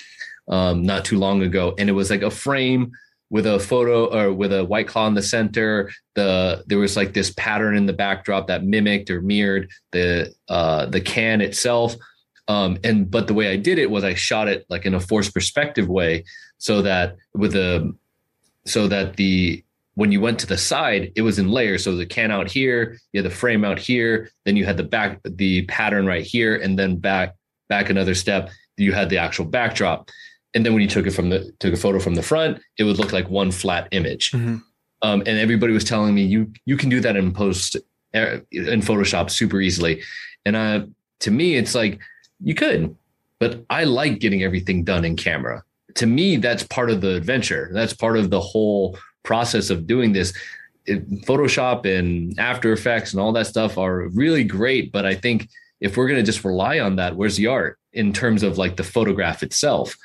[0.47, 2.91] um, not too long ago, and it was like a frame
[3.29, 5.91] with a photo or with a white claw in the center.
[6.15, 10.87] The there was like this pattern in the backdrop that mimicked or mirrored the uh,
[10.87, 11.95] the can itself.
[12.47, 14.99] Um, and but the way I did it was I shot it like in a
[14.99, 16.25] forced perspective way,
[16.57, 17.93] so that with a
[18.65, 19.63] so that the
[19.93, 21.83] when you went to the side, it was in layers.
[21.83, 24.83] So the can out here, you had the frame out here, then you had the
[24.83, 27.35] back the pattern right here, and then back
[27.67, 30.09] back another step, you had the actual backdrop
[30.53, 32.83] and then when you took it from the took a photo from the front, it
[32.83, 34.31] would look like one flat image.
[34.31, 34.57] Mm-hmm.
[35.01, 37.77] Um, and everybody was telling me you you can do that in post
[38.15, 40.01] er, in Photoshop super easily.
[40.45, 40.85] And uh,
[41.21, 41.99] to me, it's like
[42.41, 42.95] you could,
[43.39, 45.63] but I like getting everything done in camera.
[45.95, 47.69] To me, that's part of the adventure.
[47.73, 50.33] That's part of the whole process of doing this.
[50.85, 55.49] It, Photoshop and After Effects and all that stuff are really great, but I think
[55.81, 58.75] if we're going to just rely on that, where's the art in terms of like
[58.75, 59.95] the photograph itself?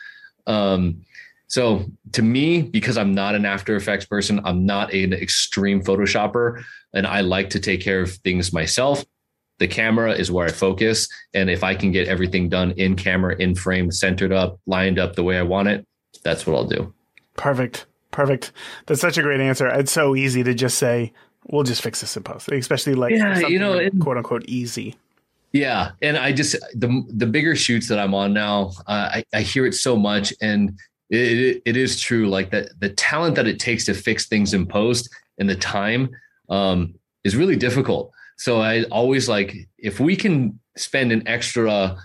[0.47, 1.03] Um,
[1.47, 6.65] so to me, because I'm not an After Effects person, I'm not an extreme Photoshopper,
[6.93, 9.05] and I like to take care of things myself.
[9.59, 11.09] The camera is where I focus.
[11.33, 15.15] And if I can get everything done in camera, in frame, centered up, lined up
[15.15, 15.87] the way I want it,
[16.25, 16.93] that's what I'll do.
[17.37, 17.87] Perfect.
[18.11, 18.53] Perfect.
[18.87, 19.69] That's such a great answer.
[19.69, 21.13] It's so easy to just say,
[21.47, 24.97] we'll just fix this in post, especially like yeah, you know, it, quote unquote easy.
[25.55, 29.43] Yeah, and I just the the bigger shoots that I'm on now, uh, I I
[29.43, 30.77] hear it so much, and
[31.11, 32.29] it it is true.
[32.29, 36.11] Like that, the talent that it takes to fix things in post and the time
[36.49, 38.11] um, is really difficult.
[38.37, 41.99] So I always like if we can spend an extra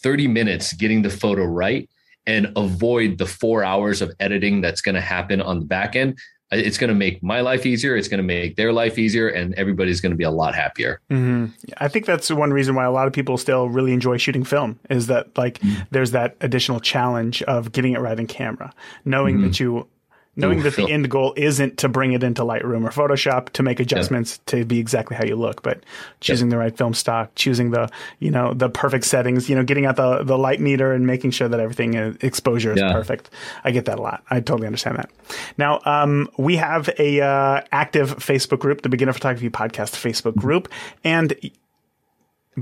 [0.00, 1.88] 30 minutes getting the photo right
[2.26, 6.18] and avoid the four hours of editing that's going to happen on the back end
[6.58, 7.96] it's going to make my life easier.
[7.96, 11.00] It's going to make their life easier, and everybody's going to be a lot happier.
[11.10, 11.46] Mm-hmm.
[11.78, 14.78] I think that's one reason why a lot of people still really enjoy shooting film
[14.90, 15.82] is that like mm-hmm.
[15.90, 18.72] there's that additional challenge of getting it right in camera,
[19.04, 19.48] knowing mm-hmm.
[19.48, 19.88] that you
[20.36, 23.62] knowing Ooh, that the end goal isn't to bring it into Lightroom or Photoshop to
[23.62, 24.46] make adjustments yep.
[24.46, 25.82] to be exactly how you look, but
[26.20, 26.52] choosing yep.
[26.52, 29.96] the right film stock, choosing the you know the perfect settings, you know, getting out
[29.96, 32.92] the the light meter and making sure that everything is, exposure is yeah.
[32.92, 33.30] perfect.
[33.64, 34.22] I get that a lot.
[34.30, 35.10] I totally understand that.
[35.58, 40.68] Now, um, we have a uh, active Facebook group, the Beginner Photography Podcast Facebook group,
[41.02, 41.34] and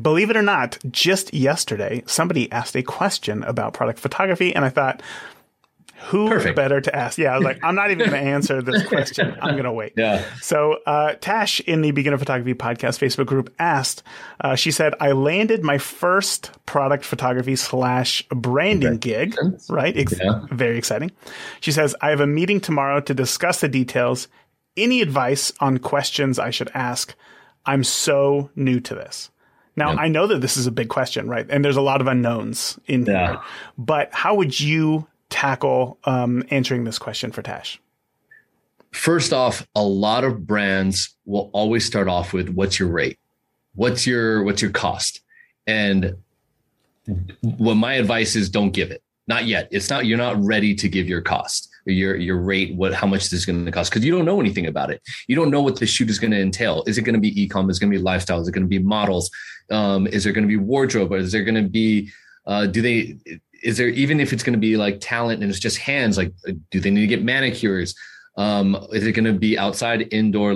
[0.01, 4.69] believe it or not, just yesterday somebody asked a question about product photography, and I
[4.69, 5.03] thought
[6.05, 6.57] who Perfect.
[6.57, 7.19] better to ask?
[7.19, 9.37] Yeah, I was like, I'm not even going to answer this question.
[9.41, 9.93] I'm going to wait.
[9.97, 10.25] Yeah.
[10.41, 14.03] So uh, Tash in the Beginner Photography Podcast Facebook group asked,
[14.41, 19.37] uh, she said, I landed my first product photography slash branding gig,
[19.69, 19.97] right?
[19.97, 20.47] Ex- yeah.
[20.51, 21.13] Very exciting.
[21.61, 24.29] She says, I have a meeting tomorrow to discuss the details.
[24.77, 27.15] Any advice on questions I should ask?
[27.65, 29.31] I'm so new to this.
[29.75, 31.47] Now, I know that this is a big question, right?
[31.49, 33.27] And there's a lot of unknowns in yeah.
[33.27, 33.41] here.
[33.79, 37.81] But how would you tackle um, answering this question for Tash?
[38.93, 43.19] First off, a lot of brands will always start off with what's your rate?
[43.75, 45.23] What's your what's your cost?
[45.67, 46.17] And
[47.41, 49.03] what my advice is don't give it.
[49.27, 49.69] Not yet.
[49.71, 53.25] It's not you're not ready to give your cost your your rate, what how much
[53.25, 55.03] this is going to cost because you don't know anything about it.
[55.27, 56.85] You don't know what the shoot is going to entail.
[56.87, 57.69] Is it going to be e-com?
[57.71, 58.41] Is it going to be lifestyle?
[58.41, 59.31] Is it going to be models?
[59.71, 61.13] Um, is there going to be wardrobe?
[61.13, 62.11] Or is there going to be
[62.47, 63.19] uh, do they
[63.63, 66.33] is there even if it's going to be like talent and it's just hands like
[66.71, 67.95] do they need to get manicures?
[68.37, 70.55] Um is it going to be outside indoor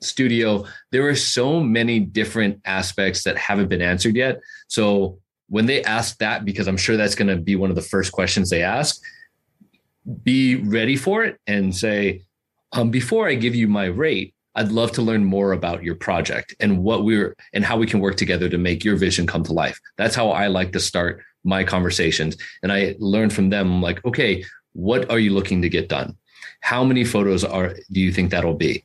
[0.00, 0.64] studio?
[0.92, 4.40] There are so many different aspects that haven't been answered yet.
[4.68, 5.18] So
[5.48, 8.12] when they ask that because i'm sure that's going to be one of the first
[8.12, 9.00] questions they ask
[10.22, 12.22] be ready for it and say
[12.72, 16.54] um, before i give you my rate I'd love to learn more about your project
[16.60, 19.52] and what we're and how we can work together to make your vision come to
[19.52, 19.78] life.
[19.98, 22.36] That's how I like to start my conversations.
[22.62, 26.16] And I learned from them like, okay, what are you looking to get done?
[26.60, 28.84] How many photos are do you think that'll be?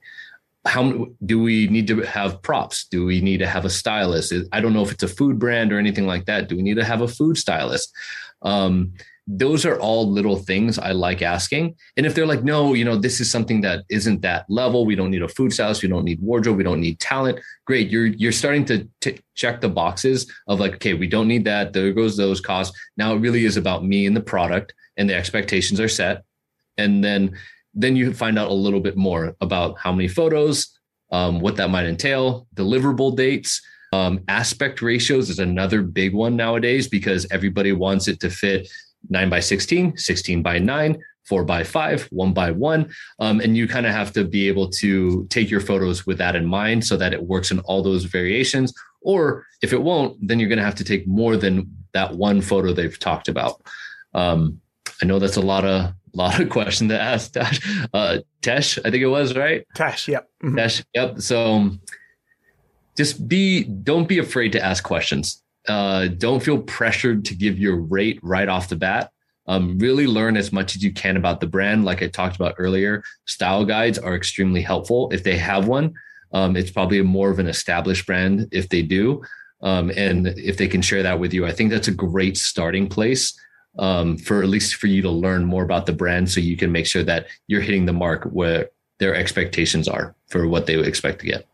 [0.66, 2.86] how do we need to have props?
[2.86, 4.34] Do we need to have a stylist?
[4.52, 6.50] I don't know if it's a food brand or anything like that.
[6.50, 7.92] Do we need to have a food stylist?
[8.44, 8.94] Um,
[9.38, 11.76] those are all little things I like asking.
[11.96, 14.86] And if they're like, no, you know, this is something that isn't that level.
[14.86, 15.84] We don't need a food stylist.
[15.84, 16.58] We don't need wardrobe.
[16.58, 17.40] We don't need talent.
[17.66, 17.90] Great.
[17.90, 21.72] You're you're starting to t- check the boxes of like, okay, we don't need that.
[21.72, 22.78] There goes those costs.
[22.98, 26.24] Now it really is about me and the product, and the expectations are set.
[26.78, 27.38] And then
[27.74, 30.78] then you find out a little bit more about how many photos,
[31.12, 33.62] um, what that might entail, deliverable dates.
[33.94, 38.70] Um, aspect ratios is another big one nowadays because everybody wants it to fit
[39.10, 42.90] 9 by 16, 16 by 9, 4 by 5, 1 by 1.
[43.20, 46.36] Um, and you kind of have to be able to take your photos with that
[46.36, 48.74] in mind so that it works in all those variations.
[49.02, 52.42] Or if it won't, then you're going to have to take more than that one
[52.42, 53.62] photo they've talked about.
[54.14, 54.62] Um,
[55.02, 57.32] I know that's a lot of lot of questions to ask.
[57.34, 57.60] Tash,
[57.94, 59.66] uh, Tesh, I think it was right.
[59.76, 60.30] Tash, yep.
[60.44, 60.58] Mm-hmm.
[60.58, 61.22] Tesh, yep.
[61.22, 61.82] So um,
[62.98, 65.41] just be, don't be afraid to ask questions.
[65.68, 69.12] Uh, don't feel pressured to give your rate right off the bat.
[69.48, 71.84] Um, really learn as much as you can about the brand.
[71.86, 75.94] Like I talked about earlier, style guides are extremely helpful if they have one.
[76.34, 79.22] Um, it's probably more of an established brand if they do.
[79.62, 82.88] Um, and if they can share that with you, I think that's a great starting
[82.88, 83.38] place
[83.78, 86.72] um, for at least for you to learn more about the brand so you can
[86.72, 90.88] make sure that you're hitting the mark where their expectations are for what they would
[90.88, 91.48] expect to get.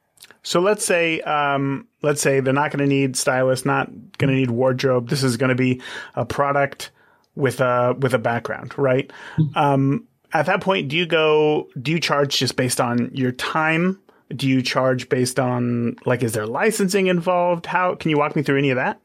[0.48, 4.34] So let's say, um, let's say they're not going to need stylist, not going to
[4.34, 5.10] need wardrobe.
[5.10, 5.82] This is going to be
[6.16, 6.92] a product
[7.36, 9.12] with a with a background, right?
[9.38, 9.58] Mm-hmm.
[9.58, 11.68] Um, at that point, do you go?
[11.82, 14.00] Do you charge just based on your time?
[14.34, 17.66] Do you charge based on like is there licensing involved?
[17.66, 19.02] How can you walk me through any of that?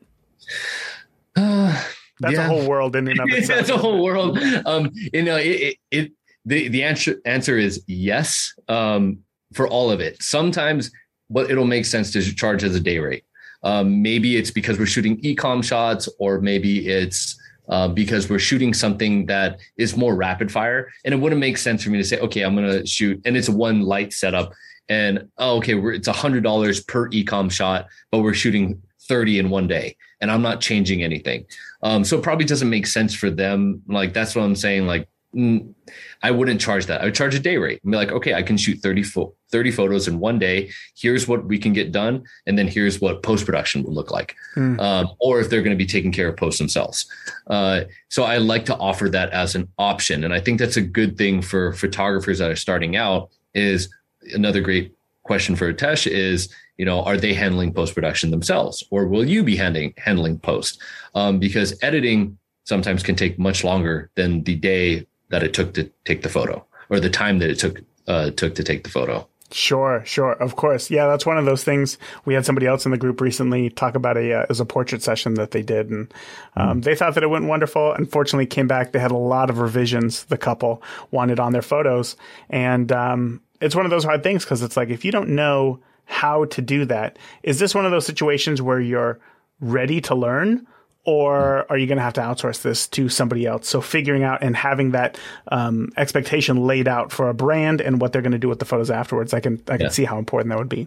[1.35, 1.83] Uh,
[2.21, 2.45] that's yeah.
[2.45, 3.59] a whole world in and of itself.
[3.59, 4.39] That's a whole world.
[4.65, 6.13] Um, you know, it, it, it
[6.45, 9.19] the the answer answer is yes um,
[9.53, 10.23] for all of it.
[10.23, 10.93] Sometimes
[11.33, 13.25] but it'll make sense to charge as a day rate.
[13.63, 18.75] Um, maybe it's because we're shooting ecom shots, or maybe it's uh, because we're shooting
[18.75, 20.91] something that is more rapid fire.
[21.05, 23.37] And it wouldn't make sense for me to say, okay, I'm going to shoot, and
[23.37, 24.53] it's one light setup,
[24.89, 29.51] and oh, okay, it's a hundred dollars per ecom shot, but we're shooting 30 in
[29.51, 31.47] one day, and I'm not changing anything.
[31.83, 33.83] Um, so it probably doesn't make sense for them.
[33.87, 34.87] Like that's what I'm saying.
[34.87, 37.01] Like I wouldn't charge that.
[37.01, 37.81] I would charge a day rate.
[37.85, 40.71] I'd be like, okay, I can shoot 30, fo- 30 photos in one day.
[40.95, 42.25] Here's what we can get done.
[42.47, 44.37] And then here's what post production would look like.
[44.57, 44.79] Mm.
[44.81, 47.07] Um, or if they're going to be taking care of posts themselves.
[47.47, 50.25] Uh, so I like to offer that as an option.
[50.25, 53.89] And I think that's a good thing for photographers that are starting out is
[54.35, 59.07] another great question for Tesh is, you know, are they handling post production themselves or
[59.07, 60.81] will you be handling, handling post?
[61.15, 65.91] Um, because editing sometimes can take much longer than the day that it took to
[66.05, 69.27] take the photo or the time that it took uh, took to take the photo.
[69.51, 70.91] Sure, sure, of course.
[70.91, 71.99] Yeah, that's one of those things.
[72.25, 75.03] We had somebody else in the group recently talk about a uh, as a portrait
[75.03, 76.15] session that they did, and
[76.57, 76.85] um, mm.
[76.85, 77.93] they thought that it went wonderful.
[77.93, 78.93] Unfortunately, came back.
[78.93, 80.25] They had a lot of revisions.
[80.25, 82.17] The couple wanted on their photos,
[82.49, 85.81] and um, it's one of those hard things because it's like if you don't know
[86.05, 89.21] how to do that, is this one of those situations where you're
[89.61, 90.67] ready to learn,
[91.05, 93.69] or are you going to have to outsource this to somebody else?
[93.69, 98.13] So figuring out and having that um, expectation laid out for a brand and what
[98.13, 99.89] they're going to do with the photos afterwards, I can I can yeah.
[99.89, 100.87] see how important that would be.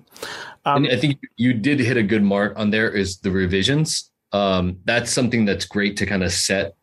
[0.63, 2.89] Um, I think you did hit a good mark on there.
[2.89, 4.09] Is the revisions?
[4.32, 6.76] Um, that's something that's great to kind of set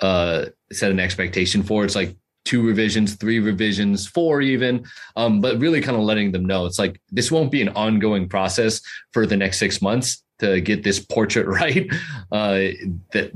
[0.00, 1.84] uh, set an expectation for.
[1.84, 4.84] It's like two revisions, three revisions, four even,
[5.16, 8.28] um, but really kind of letting them know it's like this won't be an ongoing
[8.28, 8.80] process
[9.12, 11.88] for the next six months to get this portrait right,
[12.32, 12.68] uh,
[13.12, 13.32] that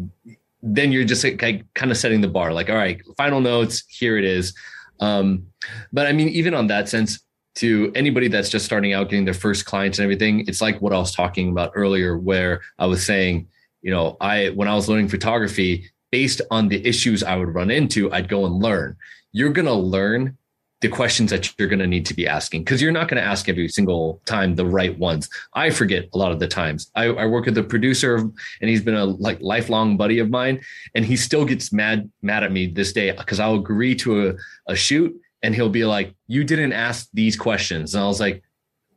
[0.62, 2.52] then you're just like, kind of setting the bar.
[2.52, 4.54] Like, all right, final notes, here it is.
[5.00, 5.46] Um,
[5.92, 7.20] but I mean, even on that sense,
[7.56, 10.92] to anybody that's just starting out, getting their first clients and everything, it's like what
[10.92, 13.48] I was talking about earlier, where I was saying,
[13.82, 17.70] you know, I when I was learning photography, based on the issues I would run
[17.70, 18.96] into, I'd go and learn.
[19.32, 20.37] You're gonna learn
[20.80, 23.28] the questions that you're going to need to be asking because you're not going to
[23.28, 25.28] ask every single time the right ones.
[25.54, 26.90] I forget a lot of the times.
[26.94, 30.60] I, I, work with the producer and he's been a like lifelong buddy of mine,
[30.94, 34.34] and he still gets mad mad at me this day because I'll agree to a,
[34.68, 38.42] a shoot and he'll be like, "You didn't ask these questions," and I was like,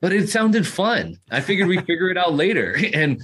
[0.02, 1.18] "But it sounded fun.
[1.32, 3.22] I figured we figure it out later." And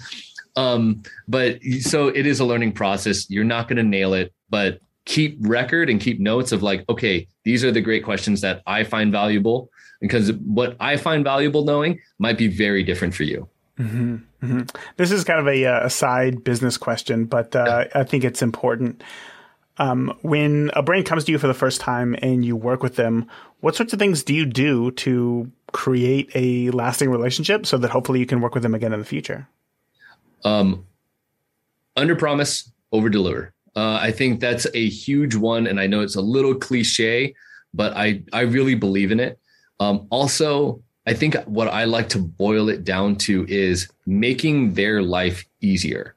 [0.55, 3.29] um, but so it is a learning process.
[3.29, 7.27] You're not going to nail it, but keep record and keep notes of like, okay,
[7.45, 11.99] these are the great questions that I find valuable because what I find valuable knowing
[12.19, 13.47] might be very different for you.
[13.79, 14.61] Mm-hmm, mm-hmm.
[14.97, 18.01] This is kind of a, uh, a side business question, but uh, yeah.
[18.01, 19.01] I think it's important.
[19.77, 22.97] Um, when a brand comes to you for the first time and you work with
[22.97, 23.27] them,
[23.61, 28.19] what sorts of things do you do to create a lasting relationship so that hopefully
[28.19, 29.47] you can work with them again in the future?
[30.43, 30.85] Um,
[31.95, 33.53] under promise, over deliver.
[33.77, 37.35] Uh, I think that's a huge one, and I know it's a little cliche,
[37.75, 39.37] but I I really believe in it.
[39.79, 45.03] Um, also, I think what I like to boil it down to is making their
[45.03, 46.15] life easier.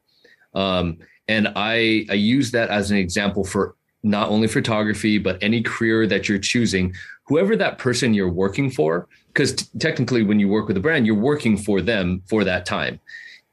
[0.55, 5.61] Um, and I I use that as an example for not only photography but any
[5.61, 6.95] career that you're choosing.
[7.27, 11.07] Whoever that person you're working for, because t- technically when you work with a brand,
[11.07, 13.01] you're working for them for that time,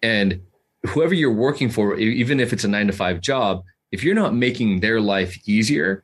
[0.02, 0.40] and
[0.86, 4.34] whoever you're working for, even if it's a nine to five job, if you're not
[4.34, 6.04] making their life easier,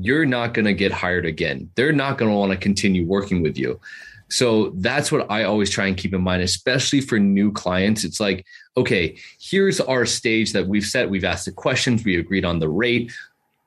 [0.00, 1.70] you're not going to get hired again.
[1.74, 3.80] They're not going to want to continue working with you.
[4.28, 8.04] So that's what I always try and keep in mind, especially for new clients.
[8.04, 11.10] It's like, okay, here's our stage that we've set.
[11.10, 13.12] We've asked the questions, we agreed on the rate.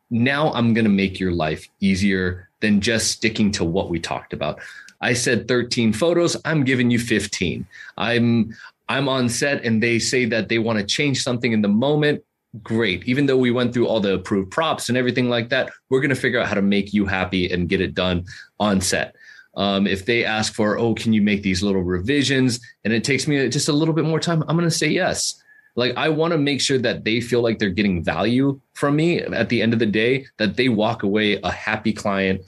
[0.09, 4.31] Now I'm going to make your life easier than just sticking to what we talked
[4.31, 4.61] about.
[5.01, 7.65] I said 13 photos, I'm giving you 15.
[7.97, 8.55] I'm
[8.89, 12.23] I'm on set and they say that they want to change something in the moment
[12.61, 13.03] great.
[13.05, 16.09] Even though we went through all the approved props and everything like that, we're going
[16.09, 18.25] to figure out how to make you happy and get it done
[18.59, 19.15] on set.
[19.55, 22.59] Um, if they ask for, oh, can you make these little revisions?
[22.83, 25.41] And it takes me just a little bit more time, I'm going to say yes.
[25.75, 29.19] Like, I want to make sure that they feel like they're getting value from me
[29.21, 32.41] at the end of the day, that they walk away a happy client.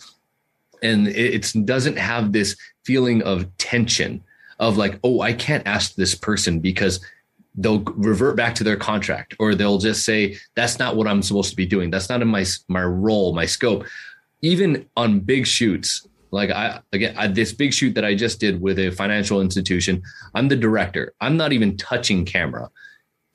[0.84, 4.24] And it doesn't have this feeling of tension
[4.60, 7.04] of like, oh, I can't ask this person because
[7.58, 11.50] they'll revert back to their contract or they'll just say that's not what i'm supposed
[11.50, 11.90] to be doing.
[11.90, 13.86] That's not in my my role my scope.
[14.42, 18.60] Even on big shoots like i again I, this big shoot that i just did
[18.60, 20.04] with a financial institution
[20.34, 21.14] i'm the director.
[21.22, 22.70] I'm not even touching camera.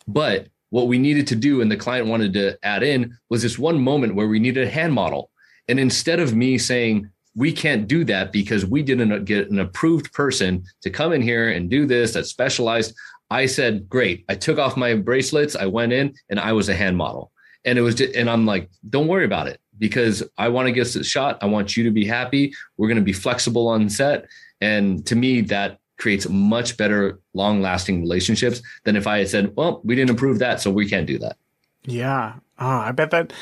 [0.06, 3.58] But what we needed to do and the client wanted to add in was this
[3.58, 5.30] one moment where we needed a hand model.
[5.68, 10.12] And instead of me saying we can't do that because we didn't get an approved
[10.12, 12.94] person to come in here and do this that's specialized
[13.30, 14.24] I said, great.
[14.28, 15.54] I took off my bracelets.
[15.54, 17.30] I went in and I was a hand model.
[17.64, 20.72] And it was just, and I'm like, don't worry about it because I want to
[20.72, 21.38] get a shot.
[21.42, 22.54] I want you to be happy.
[22.76, 24.26] We're going to be flexible on set.
[24.60, 29.52] And to me, that creates much better, long lasting relationships than if I had said,
[29.56, 30.60] well, we didn't approve that.
[30.60, 31.36] So we can't do that.
[31.84, 32.34] Yeah.
[32.58, 33.32] Ah, I bet that,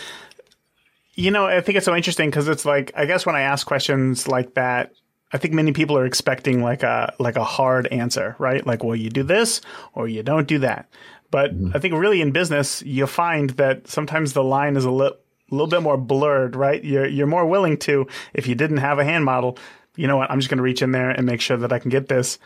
[1.15, 3.67] you know, I think it's so interesting because it's like, I guess when I ask
[3.67, 4.93] questions like that,
[5.33, 8.67] I think many people are expecting like a like a hard answer, right?
[8.67, 9.61] Like, well, you do this
[9.95, 10.89] or you don't do that.
[11.31, 11.77] But mm-hmm.
[11.77, 15.19] I think really in business, you find that sometimes the line is a little
[15.51, 16.83] a little bit more blurred, right?
[16.83, 19.59] You're you're more willing to if you didn't have a hand model,
[19.97, 20.31] you know what?
[20.31, 22.39] I'm just going to reach in there and make sure that I can get this.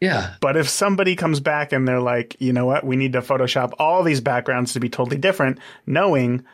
[0.00, 0.34] Yeah.
[0.40, 2.84] But if somebody comes back and they're like, you know what?
[2.84, 6.44] We need to Photoshop all these backgrounds to be totally different, knowing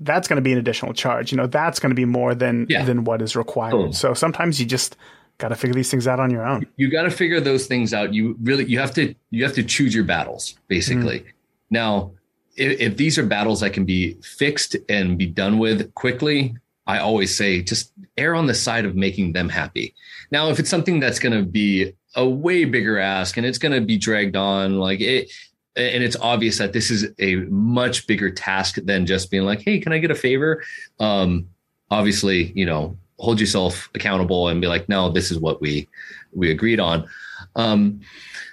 [0.00, 1.32] that's going to be an additional charge.
[1.32, 2.84] You know, that's going to be more than yeah.
[2.84, 3.74] than what is required.
[3.74, 3.90] Oh.
[3.90, 4.96] So sometimes you just
[5.38, 6.66] got to figure these things out on your own.
[6.76, 8.12] You got to figure those things out.
[8.12, 11.20] You really you have to you have to choose your battles basically.
[11.20, 11.26] Mm.
[11.70, 12.12] Now,
[12.56, 16.98] if, if these are battles that can be fixed and be done with quickly, I
[16.98, 19.94] always say just err on the side of making them happy.
[20.30, 23.72] Now, if it's something that's going to be a way bigger ask and it's going
[23.72, 25.30] to be dragged on, like it,
[25.78, 29.78] and it's obvious that this is a much bigger task than just being like, "Hey,
[29.78, 30.62] can I get a favor?"
[30.98, 31.48] Um,
[31.90, 35.88] obviously, you know, hold yourself accountable and be like, "No, this is what we
[36.32, 37.08] we agreed on."
[37.56, 38.00] Um,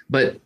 [0.08, 0.40] but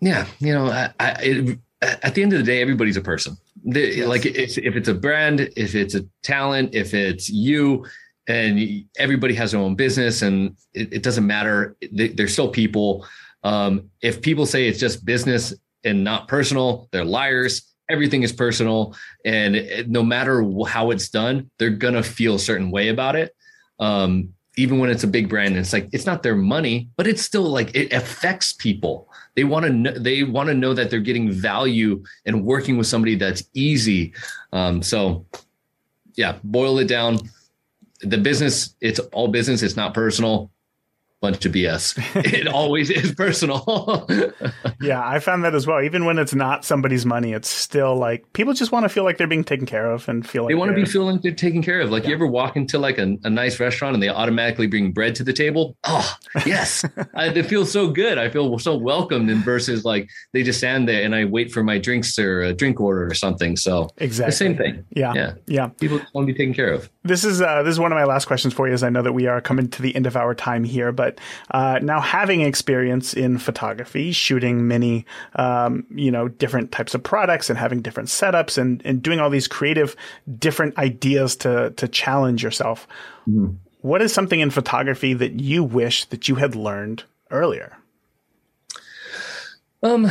[0.00, 3.36] yeah, you know, I, I, it, at the end of the day, everybody's a person.
[3.64, 4.06] The, yes.
[4.06, 7.86] Like if, if it's a brand, if it's a talent, if it's you,
[8.28, 11.76] and everybody has their own business, and it, it doesn't matter.
[11.92, 13.06] They're still people.
[13.42, 15.54] Um, if people say it's just business
[15.84, 16.88] and not personal.
[16.92, 17.62] They're liars.
[17.88, 18.94] Everything is personal.
[19.24, 23.34] And no matter how it's done, they're going to feel a certain way about it.
[23.78, 27.06] Um, even when it's a big brand and it's like it's not their money but
[27.06, 30.90] it's still like it affects people they want to know they want to know that
[30.90, 34.12] they're getting value and working with somebody that's easy
[34.52, 35.24] um, so
[36.16, 37.18] yeah boil it down
[38.02, 40.50] the business it's all business it's not personal
[41.20, 41.98] bunch of BS.
[42.34, 44.06] it always is personal.
[44.80, 45.82] yeah, I found that as well.
[45.82, 49.18] Even when it's not somebody's money, it's still like people just want to feel like
[49.18, 51.62] they're being taken care of and feel like they want to be feeling they're taken
[51.62, 51.90] care of.
[51.90, 52.10] Like yeah.
[52.10, 55.24] you ever walk into like a, a, nice restaurant and they automatically bring bread to
[55.24, 55.76] the table?
[55.84, 56.16] Oh,
[56.46, 56.84] yes.
[57.14, 58.18] I, it feels so good.
[58.18, 61.62] I feel so welcomed and versus like they just stand there and I wait for
[61.62, 63.56] my drinks or a drink order or something.
[63.56, 64.84] So exactly the same thing.
[64.90, 65.12] Yeah.
[65.14, 65.34] Yeah.
[65.46, 65.66] Yeah.
[65.80, 66.90] People want to be taken care of.
[67.02, 69.00] This is uh, this is one of my last questions for you as I know
[69.00, 71.18] that we are coming to the end of our time here, but
[71.50, 77.48] uh, now having experience in photography, shooting many, um, you know, different types of products
[77.48, 79.96] and having different setups and, and doing all these creative,
[80.38, 82.86] different ideas to to challenge yourself.
[83.28, 83.54] Mm-hmm.
[83.82, 87.76] what is something in photography that you wish that you had learned earlier?
[89.82, 90.06] Um,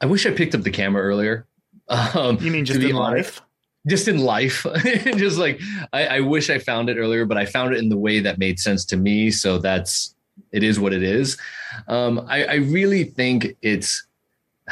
[0.00, 1.46] I wish I picked up the camera earlier.
[1.90, 3.40] Um, you mean just in life?
[3.88, 4.66] Just in life,
[5.16, 5.60] just like
[5.92, 8.38] I, I wish I found it earlier, but I found it in the way that
[8.38, 9.30] made sense to me.
[9.30, 10.14] So that's
[10.52, 11.36] it is what it is.
[11.88, 14.06] Um, I, I really think it's,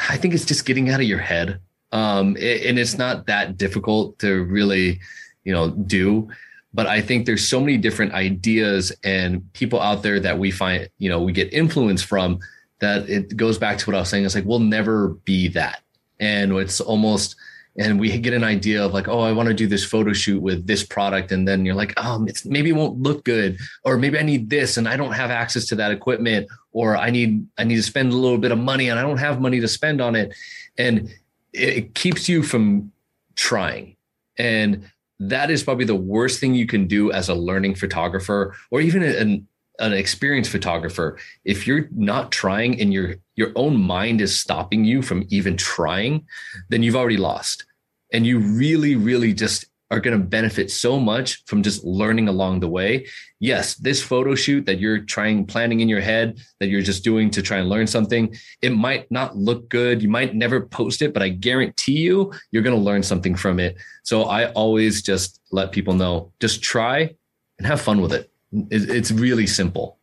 [0.09, 1.59] I think it's just getting out of your head.
[1.91, 4.99] Um, it, and it's not that difficult to really,
[5.43, 6.29] you know, do
[6.77, 10.87] but I think there's so many different ideas and people out there that we find,
[10.99, 12.39] you know, we get influence from
[12.79, 14.25] that it goes back to what I was saying.
[14.25, 15.81] It's like, we'll never be that.
[16.19, 17.35] And it's almost,
[17.77, 20.41] and we get an idea of like, oh, I want to do this photo shoot
[20.41, 21.31] with this product.
[21.31, 23.57] And then you're like, oh, it's maybe it won't look good.
[23.83, 26.47] Or maybe I need this and I don't have access to that equipment.
[26.71, 29.17] Or I need, I need to spend a little bit of money and I don't
[29.19, 30.33] have money to spend on it.
[30.77, 31.13] And
[31.53, 32.91] it keeps you from
[33.35, 33.95] trying.
[34.39, 38.81] And that is probably the worst thing you can do as a learning photographer or
[38.81, 39.47] even an,
[39.79, 45.01] an experienced photographer if you're not trying and your your own mind is stopping you
[45.01, 46.25] from even trying
[46.69, 47.65] then you've already lost
[48.13, 52.59] and you really really just are going to benefit so much from just learning along
[52.59, 53.07] the way.
[53.39, 57.29] Yes, this photo shoot that you're trying planning in your head that you're just doing
[57.31, 60.01] to try and learn something, it might not look good.
[60.01, 63.59] You might never post it, but I guarantee you you're going to learn something from
[63.59, 63.77] it.
[64.03, 67.15] So I always just let people know, just try
[67.57, 68.29] and have fun with it.
[68.69, 69.96] It's really simple.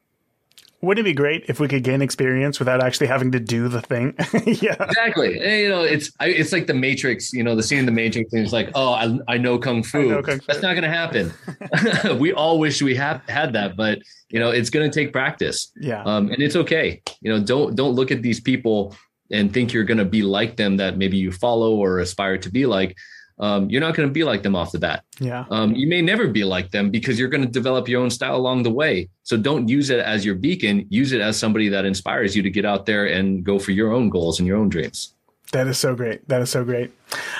[0.84, 3.80] Wouldn't it be great if we could gain experience without actually having to do the
[3.80, 4.14] thing?
[4.46, 5.38] yeah, exactly.
[5.40, 7.32] And, you know, it's I, it's like the Matrix.
[7.32, 9.82] You know, the scene in the Matrix, and it's like, oh, I, I know kung
[9.82, 10.10] fu.
[10.10, 10.46] Know kung fu.
[10.46, 11.32] That's not going to happen.
[12.18, 15.72] we all wish we had had that, but you know, it's going to take practice.
[15.76, 17.02] Yeah, um, and it's okay.
[17.20, 18.94] You know, don't don't look at these people
[19.30, 22.50] and think you're going to be like them that maybe you follow or aspire to
[22.50, 22.96] be like
[23.38, 25.04] um, you're not going to be like them off the bat.
[25.18, 25.44] Yeah.
[25.50, 28.36] Um, you may never be like them because you're going to develop your own style
[28.36, 29.08] along the way.
[29.22, 30.86] So don't use it as your beacon.
[30.88, 33.92] Use it as somebody that inspires you to get out there and go for your
[33.92, 35.14] own goals and your own dreams.
[35.52, 36.26] That is so great.
[36.28, 36.90] That is so great.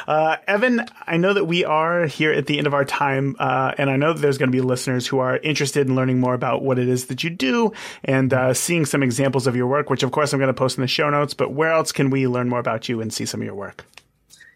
[0.07, 3.73] Uh, Evan, I know that we are here at the end of our time, uh,
[3.77, 6.35] and I know that there's going to be listeners who are interested in learning more
[6.35, 7.73] about what it is that you do
[8.05, 10.79] and uh, seeing some examples of your work, which of course I'm going to post
[10.79, 11.35] in the show notes.
[11.35, 13.85] But where else can we learn more about you and see some of your work?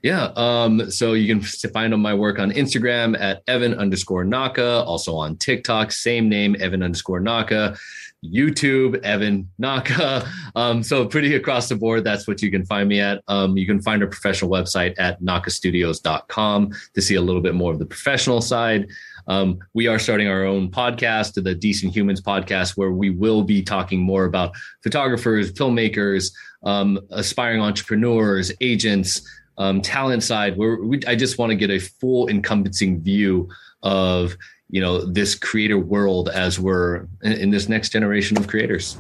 [0.09, 0.32] Yeah.
[0.36, 5.36] Um, so you can find my work on Instagram at Evan underscore Naka, also on
[5.36, 7.76] TikTok, same name, Evan underscore Naka,
[8.24, 10.26] YouTube, Evan Naka.
[10.56, 13.22] Um, so pretty across the board, that's what you can find me at.
[13.28, 17.70] Um, you can find our professional website at nakastudios.com to see a little bit more
[17.70, 18.88] of the professional side.
[19.28, 23.62] Um, we are starting our own podcast, the Decent Humans podcast, where we will be
[23.62, 26.32] talking more about photographers, filmmakers,
[26.64, 29.22] um, aspiring entrepreneurs, agents,
[29.59, 33.48] um, talent side, where we, I just want to get a full encompassing view
[33.82, 34.36] of
[34.70, 38.96] you know this creator world as we're in, in this next generation of creators.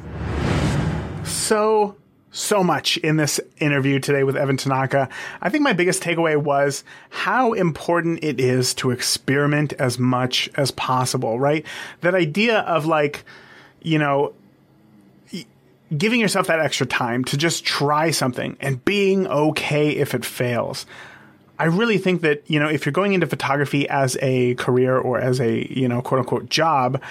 [1.24, 1.96] So
[2.30, 5.08] so much in this interview today with Evan Tanaka.
[5.40, 10.70] I think my biggest takeaway was how important it is to experiment as much as
[10.70, 11.64] possible, right?
[12.02, 13.24] That idea of like,
[13.80, 14.34] you know,
[15.96, 20.86] giving yourself that extra time to just try something and being okay if it fails.
[21.58, 25.18] I really think that, you know, if you're going into photography as a career or
[25.18, 27.02] as a, you know, quote unquote job,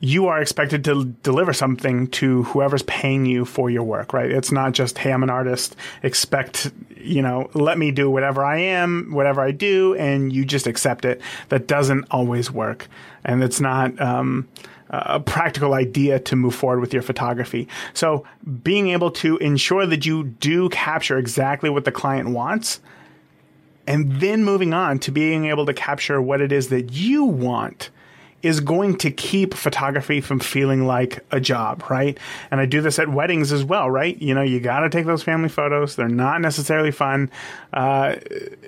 [0.00, 4.30] you are expected to deliver something to whoever's paying you for your work, right?
[4.30, 8.58] It's not just, hey, I'm an artist, expect, you know, let me do whatever I
[8.58, 11.22] am, whatever I do, and you just accept it.
[11.48, 12.88] That doesn't always work.
[13.24, 14.46] And it's not, um,
[14.90, 17.68] a practical idea to move forward with your photography.
[17.92, 18.24] So
[18.62, 22.80] being able to ensure that you do capture exactly what the client wants
[23.86, 27.90] and then moving on to being able to capture what it is that you want
[28.42, 32.18] is going to keep photography from feeling like a job, right?
[32.50, 34.20] And I do this at weddings as well, right?
[34.20, 35.96] You know, you got to take those family photos.
[35.96, 37.30] They're not necessarily fun.
[37.72, 38.16] Uh,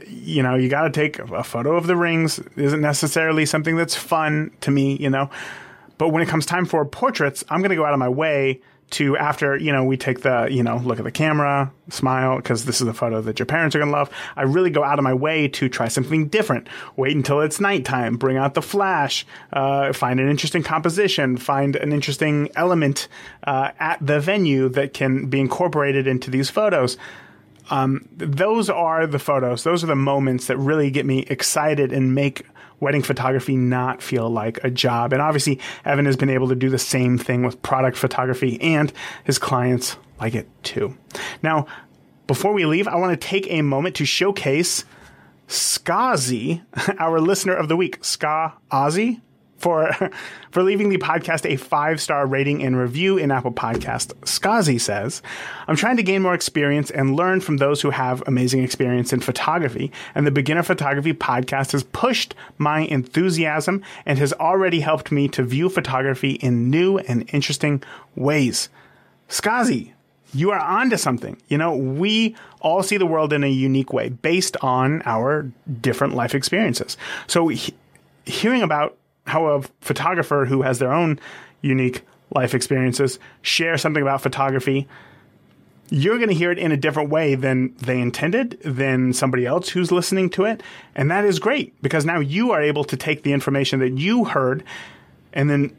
[0.06, 2.40] you know, you got to take a photo of the rings.
[2.56, 5.30] Isn't necessarily something that's fun to me, you know.
[5.98, 8.60] But when it comes time for portraits, I'm going to go out of my way
[8.90, 12.64] to after, you know, we take the, you know, look at the camera, smile, because
[12.64, 14.10] this is a photo that your parents are going to love.
[14.34, 16.68] I really go out of my way to try something different.
[16.96, 21.92] Wait until it's nighttime, bring out the flash, uh, find an interesting composition, find an
[21.92, 23.08] interesting element
[23.44, 26.96] uh, at the venue that can be incorporated into these photos.
[27.70, 29.64] Um, those are the photos.
[29.64, 32.46] Those are the moments that really get me excited and make
[32.80, 35.12] wedding photography not feel like a job.
[35.12, 38.92] And obviously, Evan has been able to do the same thing with product photography, and
[39.24, 40.96] his clients like it too.
[41.42, 41.66] Now,
[42.26, 44.84] before we leave, I want to take a moment to showcase
[45.48, 46.62] Skazi,
[46.98, 48.04] our listener of the week.
[48.04, 49.20] Ska Ozzy?
[49.58, 49.92] For
[50.50, 54.14] for leaving the podcast a five star rating and review in Apple Podcast.
[54.22, 55.20] Skazi says,
[55.66, 59.20] "I'm trying to gain more experience and learn from those who have amazing experience in
[59.20, 65.28] photography, and the Beginner Photography podcast has pushed my enthusiasm and has already helped me
[65.28, 67.82] to view photography in new and interesting
[68.16, 68.68] ways."
[69.28, 69.92] Skazi,
[70.32, 71.36] you are onto something.
[71.48, 75.50] You know, we all see the world in a unique way based on our
[75.80, 76.96] different life experiences.
[77.26, 77.74] So, he-
[78.24, 78.96] hearing about
[79.28, 81.18] how a photographer who has their own
[81.62, 82.02] unique
[82.34, 84.86] life experiences share something about photography,
[85.90, 89.70] you're going to hear it in a different way than they intended, than somebody else
[89.70, 90.62] who's listening to it.
[90.94, 94.24] And that is great because now you are able to take the information that you
[94.24, 94.62] heard
[95.32, 95.76] and then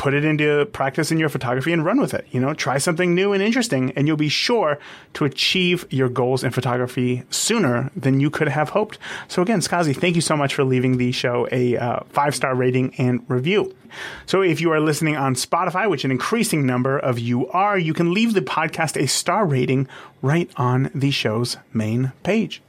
[0.00, 2.26] put it into practice in your photography and run with it.
[2.30, 4.78] You know, try something new and interesting, and you'll be sure
[5.12, 8.98] to achieve your goals in photography sooner than you could have hoped.
[9.28, 12.54] So, again, Skazi, thank you so much for leaving the show a uh, five star
[12.54, 13.76] rating and review.
[14.24, 17.92] So, if you are listening on Spotify, which an increasing number of you are, you
[17.92, 19.86] can leave the podcast a star rating
[20.22, 22.62] right on the show's main page.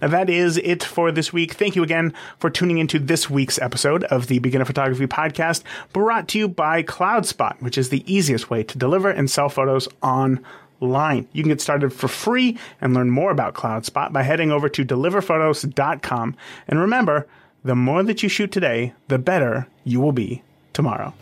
[0.00, 1.54] Now, that is it for this week.
[1.54, 5.62] Thank you again for tuning into this week's episode of the Beginner Photography Podcast,
[5.92, 9.88] brought to you by CloudSpot, which is the easiest way to deliver and sell photos
[10.02, 11.26] online.
[11.32, 14.84] You can get started for free and learn more about CloudSpot by heading over to
[14.84, 16.36] deliverphotos.com.
[16.68, 17.26] And remember,
[17.64, 21.14] the more that you shoot today, the better you will be tomorrow.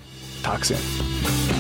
[0.43, 1.52] Talk soon.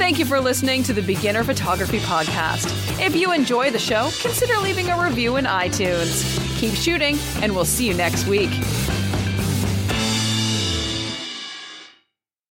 [0.00, 2.72] Thank you for listening to the Beginner Photography Podcast.
[2.98, 6.24] If you enjoy the show, consider leaving a review in iTunes.
[6.58, 8.48] Keep shooting, and we'll see you next week.